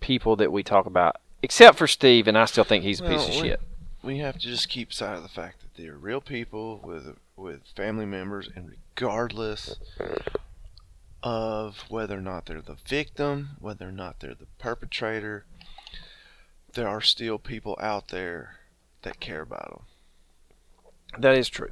[0.00, 3.28] people that we talk about, except for Steve, and I still think he's a piece
[3.28, 3.60] of we- shit.
[4.02, 7.60] we have to just keep sight of the fact that they're real people with with
[7.76, 9.76] family members, and regardless
[11.22, 15.44] of whether or not they're the victim, whether or not they're the perpetrator,
[16.74, 18.56] there are still people out there
[19.02, 21.20] that care about them.
[21.20, 21.70] That is true.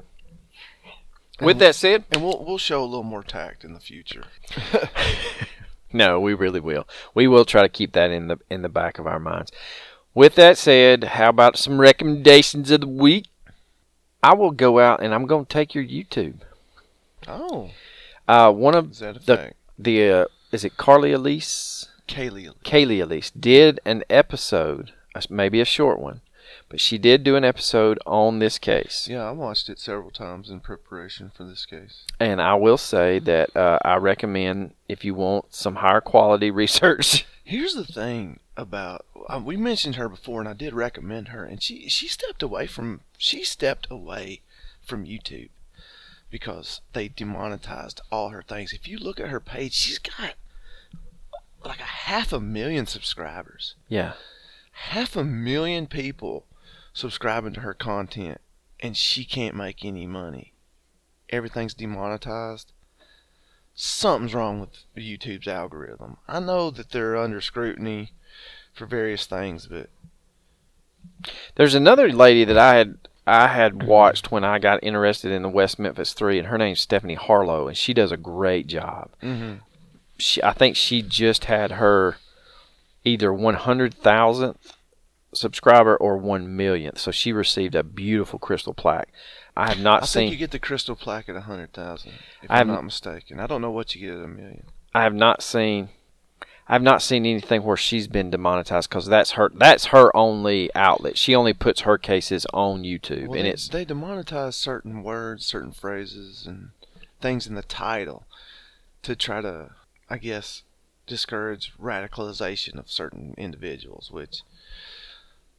[1.40, 4.24] With that said, And we'll we'll show a little more tact in the future.
[5.92, 6.86] no, we really will.
[7.14, 9.50] We will try to keep that in the in the back of our minds.
[10.12, 13.28] With that said, how about some recommendations of the week?
[14.22, 16.40] I will go out and I'm going to take your YouTube.
[17.28, 17.70] Oh,
[18.30, 19.56] Uh, one of is that a The- fact?
[19.78, 21.88] the uh, is it Carly Elise?
[22.06, 24.92] Kaylee, Kaylee Elise did an episode,
[25.28, 26.22] maybe a short one,
[26.68, 29.06] but she did do an episode on this case.
[29.08, 32.04] yeah, I watched it several times in preparation for this case.
[32.18, 37.26] And I will say that uh, I recommend if you want some higher quality research.
[37.44, 41.62] Here's the thing about um, we mentioned her before, and I did recommend her, and
[41.62, 44.40] she she stepped away from she stepped away
[44.82, 45.50] from YouTube
[46.30, 48.72] because they demonetized all her things.
[48.72, 50.34] If you look at her page, she's got
[51.64, 54.14] like a half a million subscribers, yeah,
[54.72, 56.46] half a million people
[56.92, 58.40] subscribing to her content,
[58.80, 60.54] and she can't make any money.
[61.28, 62.72] Everything's demonetized.
[63.74, 66.16] Something's wrong with YouTube's algorithm.
[66.26, 68.12] I know that they're under scrutiny
[68.72, 69.88] for various things, but
[71.54, 72.98] there's another lady that I had
[73.30, 76.80] I had watched when I got interested in the West Memphis Three, and her name's
[76.80, 79.10] Stephanie Harlowe, and she does a great job.
[79.22, 79.58] mm-hmm.
[80.18, 82.16] She, I think she just had her
[83.04, 84.76] either one hundred thousandth
[85.32, 89.08] subscriber or one millionth, so she received a beautiful crystal plaque.
[89.56, 90.22] I have not I seen.
[90.22, 92.12] think you get the crystal plaque at a hundred thousand,
[92.42, 93.40] if I'm not mistaken.
[93.40, 94.64] I don't know what you get at a million.
[94.92, 95.90] I have not seen
[96.70, 100.70] I have not seen anything where she's been demonetized because that's her that's her only
[100.76, 101.18] outlet.
[101.18, 105.44] She only puts her cases on YouTube, Well, and they, it's they demonetize certain words,
[105.44, 106.70] certain phrases, and
[107.20, 108.24] things in the title
[109.02, 109.70] to try to,
[110.08, 110.62] I guess,
[111.08, 114.42] discourage radicalization of certain individuals, which,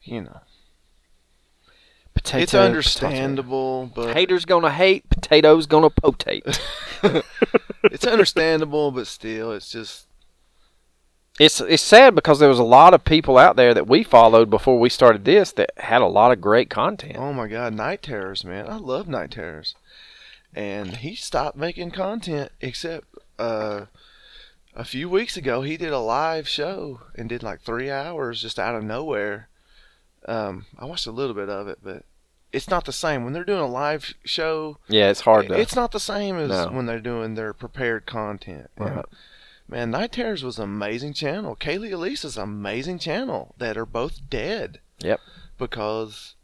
[0.04, 0.40] you know,
[2.14, 2.42] potato.
[2.42, 4.08] it's understandable, potato.
[4.08, 6.46] but Haters gonna hate, potatoes gonna potate.
[7.84, 10.06] it's understandable, but still, it's just
[11.42, 14.50] it's it's sad because there was a lot of people out there that we followed
[14.52, 17.16] before we started this that had a lot of great content.
[17.18, 18.68] Oh my God, Night Terrors, man!
[18.70, 19.74] I love Night Terrors,
[20.54, 23.08] and he stopped making content except
[23.40, 23.86] uh,
[24.76, 25.64] a few weeks ago.
[25.64, 29.50] He did a live show and did like three hours just out of nowhere.
[30.28, 32.04] Um, I watched a little bit of it, but
[32.54, 34.78] it's not the same when they're doing a live show.
[34.88, 35.60] Yeah, it's hard to.
[35.60, 36.68] It's not the same as No.
[36.68, 38.70] when they're doing their prepared content.
[38.78, 39.06] Right.
[39.68, 41.56] Man, Night Terrors was an amazing channel.
[41.56, 44.80] Kaylee Elisa's an amazing channel that are both dead.
[45.00, 45.20] Yep.
[45.58, 46.36] Because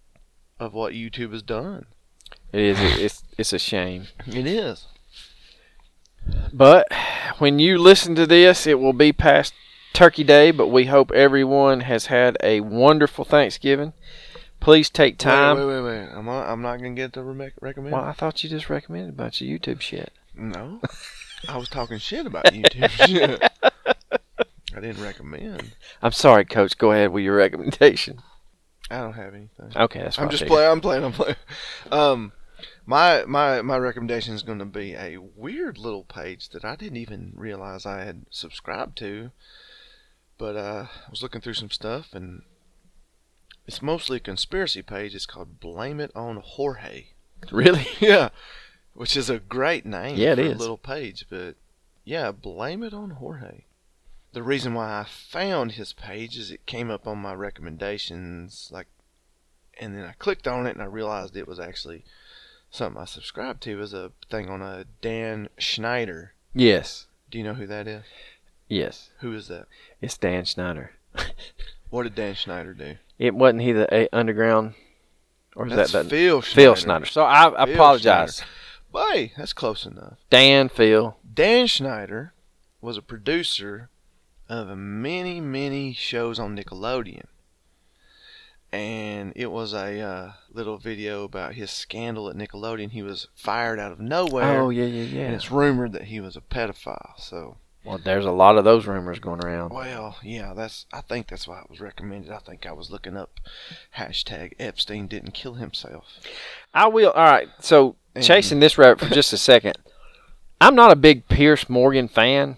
[0.60, 1.86] of what YouTube has done.
[2.52, 2.80] It is.
[2.80, 4.08] It's it's a shame.
[4.26, 4.88] It is.
[6.54, 6.88] But
[7.38, 9.54] when you listen to this, it will be past
[9.94, 10.52] Turkey Day.
[10.52, 13.94] But we hope everyone has had a wonderful Thanksgiving.
[14.60, 15.58] Please take time.
[15.58, 16.10] Wait, wait, wait, wait.
[16.14, 17.94] I'm not, I'm not gonna get the re- recommend.
[17.94, 20.12] Well, I thought you just recommended a bunch of YouTube shit.
[20.36, 20.82] No,
[21.48, 23.48] I was talking shit about YouTube.
[24.76, 25.74] I didn't recommend.
[26.02, 26.78] I'm sorry, Coach.
[26.78, 28.20] Go ahead with your recommendation.
[28.90, 29.72] I don't have anything.
[29.76, 30.20] Okay, that's.
[30.20, 30.72] I'm just playing.
[30.72, 31.04] I'm playing.
[31.04, 31.36] I'm playing.
[31.92, 32.32] Um,
[32.86, 36.98] my my my recommendation is going to be a weird little page that I didn't
[36.98, 39.32] even realize I had subscribed to.
[40.38, 42.44] But uh, I was looking through some stuff, and
[43.66, 45.16] it's mostly a conspiracy page.
[45.16, 47.08] It's called "Blame It on Jorge."
[47.52, 47.88] Really?
[48.00, 48.30] yeah,
[48.98, 50.56] which is a great name Yeah, it for is.
[50.56, 51.26] a little page.
[51.30, 51.56] But
[52.04, 53.62] yeah, blame it on Jorge.
[54.34, 58.88] The reason why I found his page is it came up on my recommendations, like,
[59.80, 62.04] and then I clicked on it and I realized it was actually
[62.70, 63.72] something I subscribed to.
[63.72, 66.34] It was a thing on a Dan Schneider.
[66.54, 67.08] Yes.
[67.32, 68.04] Do you know who that is?
[68.68, 69.12] Yes.
[69.20, 69.68] Who is that?
[70.02, 70.92] It's Dan Schneider.
[71.90, 72.96] What did Dan Schneider do?
[73.18, 74.74] It wasn't he the uh, underground,
[75.56, 76.56] or is That's that that Phil Schneider.
[76.62, 77.06] Phil Schneider?
[77.06, 78.44] So I, I apologize.
[78.94, 80.20] Hey, that's close enough.
[80.30, 81.18] Dan Phil.
[81.34, 82.34] Dan Schneider
[82.82, 83.90] was a producer
[84.48, 87.26] of many, many shows on Nickelodeon.
[88.72, 92.92] And it was a uh, little video about his scandal at Nickelodeon.
[92.92, 94.62] He was fired out of nowhere.
[94.62, 95.26] Oh yeah, yeah, yeah.
[95.26, 97.14] And it's rumored that he was a pedophile.
[97.18, 97.58] So,
[97.88, 99.70] Well, there's a lot of those rumors going around.
[99.74, 100.86] well, yeah, that's.
[100.92, 102.32] I think that's why it was recommended.
[102.32, 103.40] I think I was looking up
[103.98, 106.06] hashtag Epstein didn't kill himself.
[106.74, 107.12] I will.
[107.12, 107.48] All right.
[107.60, 109.78] So And- chasing this rabbit for just a second.
[110.60, 112.58] I'm not a big Pierce Morgan fan,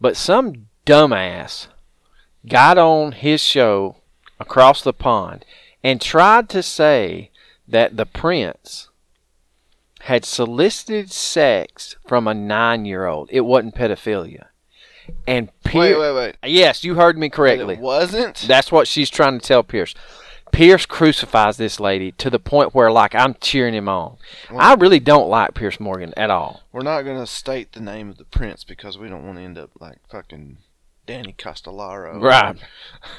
[0.00, 1.66] but some dumbass
[2.46, 3.96] got on his show
[4.38, 5.44] across the pond
[5.82, 7.30] and tried to say
[7.66, 8.88] that the prince
[10.02, 13.28] had solicited sex from a nine-year-old.
[13.32, 14.46] It wasn't pedophilia.
[15.26, 16.14] And Pierce, wait, wait.
[16.42, 16.50] wait.
[16.50, 17.74] yes, you heard me And correctly.
[17.74, 18.44] It wasn't.
[18.48, 19.94] That's what she's trying to tell Pierce.
[20.52, 24.16] Pierce crucifies this lady to the point where, like, I'm cheering him on.
[24.56, 26.62] I really don't like Pierce Morgan at all.
[26.72, 29.58] We're not gonna state the name of the prince because we don't want to end
[29.58, 30.56] up like fucking
[31.06, 32.20] Danny Casolaro.
[32.22, 32.56] Right.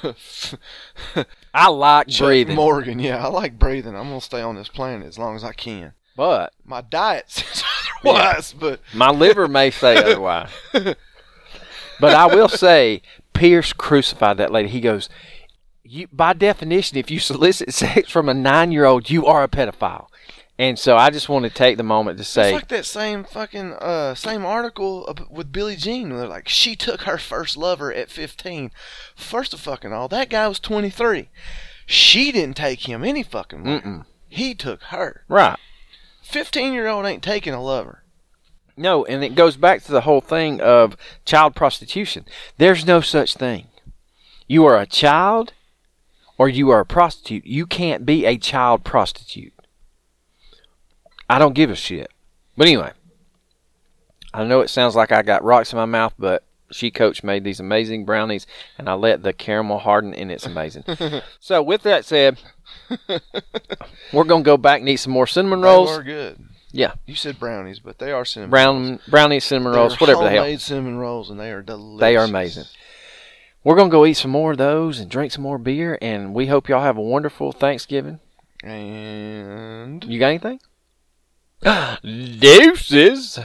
[1.54, 3.00] I like Chuck breathing, Morgan.
[3.00, 3.96] Yeah, I like breathing.
[3.96, 5.94] I'm gonna stay on this planet as long as I can.
[6.16, 7.64] but My diet says
[8.04, 10.50] otherwise, but my liver may say otherwise.
[12.00, 13.02] But I will say,
[13.34, 14.70] Pierce crucified that lady.
[14.70, 15.10] He goes,
[15.84, 20.08] "You, by definition, if you solicit sex from a nine-year-old, you are a pedophile."
[20.58, 23.24] And so I just want to take the moment to say, it's like that same
[23.24, 26.10] fucking uh same article with Billie Jean.
[26.10, 28.72] Where they're like, she took her first lover at 15.
[29.16, 31.30] First of fucking all, that guy was 23.
[31.86, 33.80] She didn't take him any fucking way.
[33.80, 34.06] Mm-mm.
[34.28, 35.24] He took her.
[35.30, 35.58] right.
[36.24, 38.04] 15 year old ain't taking a lover.
[38.80, 40.96] No, and it goes back to the whole thing of
[41.26, 42.26] child prostitution.
[42.58, 43.68] There's no such thing.
[44.48, 45.52] You are a child
[46.38, 47.46] or you are a prostitute.
[47.46, 49.54] You can't be a child prostitute.
[51.30, 52.10] I don't give a shit.
[52.56, 52.94] But anyway,
[54.34, 57.44] I know it sounds like I got rocks in my mouth, but she coach made
[57.44, 58.48] these amazing brownies
[58.78, 60.86] and I let the caramel harden and it's amazing.
[61.42, 62.40] so with that said,
[64.14, 65.90] we're going to go back and eat some more cinnamon rolls.
[65.90, 66.40] were good.
[66.72, 66.94] Yeah.
[67.06, 68.62] You said brownies, but they are cinnamon rolls.
[68.88, 70.44] Brown brownies, cinnamon rolls, They're whatever the hell.
[70.44, 72.00] homemade cinnamon rolls, and they are delicious.
[72.00, 72.66] They are amazing.
[73.64, 76.48] We're gonna go eat some more of those and drink some more beer, and we
[76.48, 78.20] hope y'all have a wonderful Thanksgiving.
[78.64, 80.60] And You got anything?
[82.40, 83.40] Deuces.